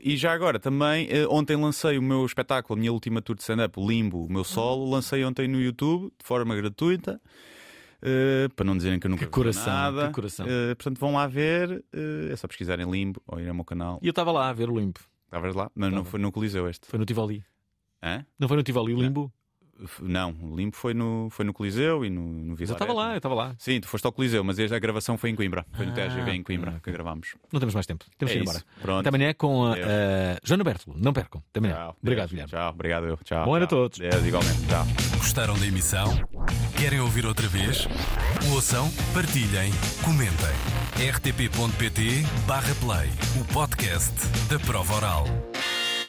[0.03, 3.81] E já agora também, ontem lancei o meu espetáculo, a minha última tour de stand-up,
[3.81, 6.88] Limbo, o meu solo, lancei ontem no YouTube, de forma gratuita.
[8.03, 10.07] Eh, para não dizerem que eu nunca Que coração, nada.
[10.09, 10.47] que coração.
[10.49, 11.85] Eh, portanto, vão lá ver.
[11.93, 13.99] eh, é só pesquisarem Limbo ou ir ao meu canal.
[14.03, 15.01] E eu estava lá a ver o Limbo.
[15.27, 15.71] Estavas lá?
[15.75, 16.87] Mas não foi no Coliseu este.
[16.87, 17.45] Foi no Tivoli.
[18.03, 18.25] Hã?
[18.39, 19.33] Não foi no Tivoli o Limbo?
[20.01, 23.13] Não, o Limbo foi no, foi no Coliseu e no, no Mas eu estava lá,
[23.13, 23.55] eu estava lá.
[23.59, 25.65] Sim, tu foste ao Coliseu, mas desde a gravação foi em Coimbra.
[25.73, 27.37] Foi no Ah, TGV em Coimbra que gravámos.
[27.53, 28.05] Não temos mais tempo.
[28.19, 28.51] Temos É que ir isso.
[28.51, 28.65] embora.
[28.83, 29.01] Pronto.
[29.01, 30.97] Até amanhã com a a Joana Bertolo.
[30.99, 31.43] Não percam.
[31.51, 31.75] Até amanhã.
[31.75, 31.97] Tchau.
[32.03, 32.31] Obrigado, Deus.
[32.31, 32.51] Guilherme.
[32.51, 33.17] Tchau, obrigado eu.
[33.25, 33.45] Tchau.
[33.45, 33.99] Bom ano a todos.
[33.99, 34.67] Deus, igualmente.
[34.67, 34.87] Tchau.
[35.19, 36.09] Gostaram da emissão?
[36.77, 37.87] Querem ouvir outra vez?
[38.53, 39.71] Ouçam, partilhem,
[40.05, 40.55] comentem.
[41.79, 43.09] rtp.pt/play
[43.41, 44.13] o podcast
[44.49, 45.25] da prova oral.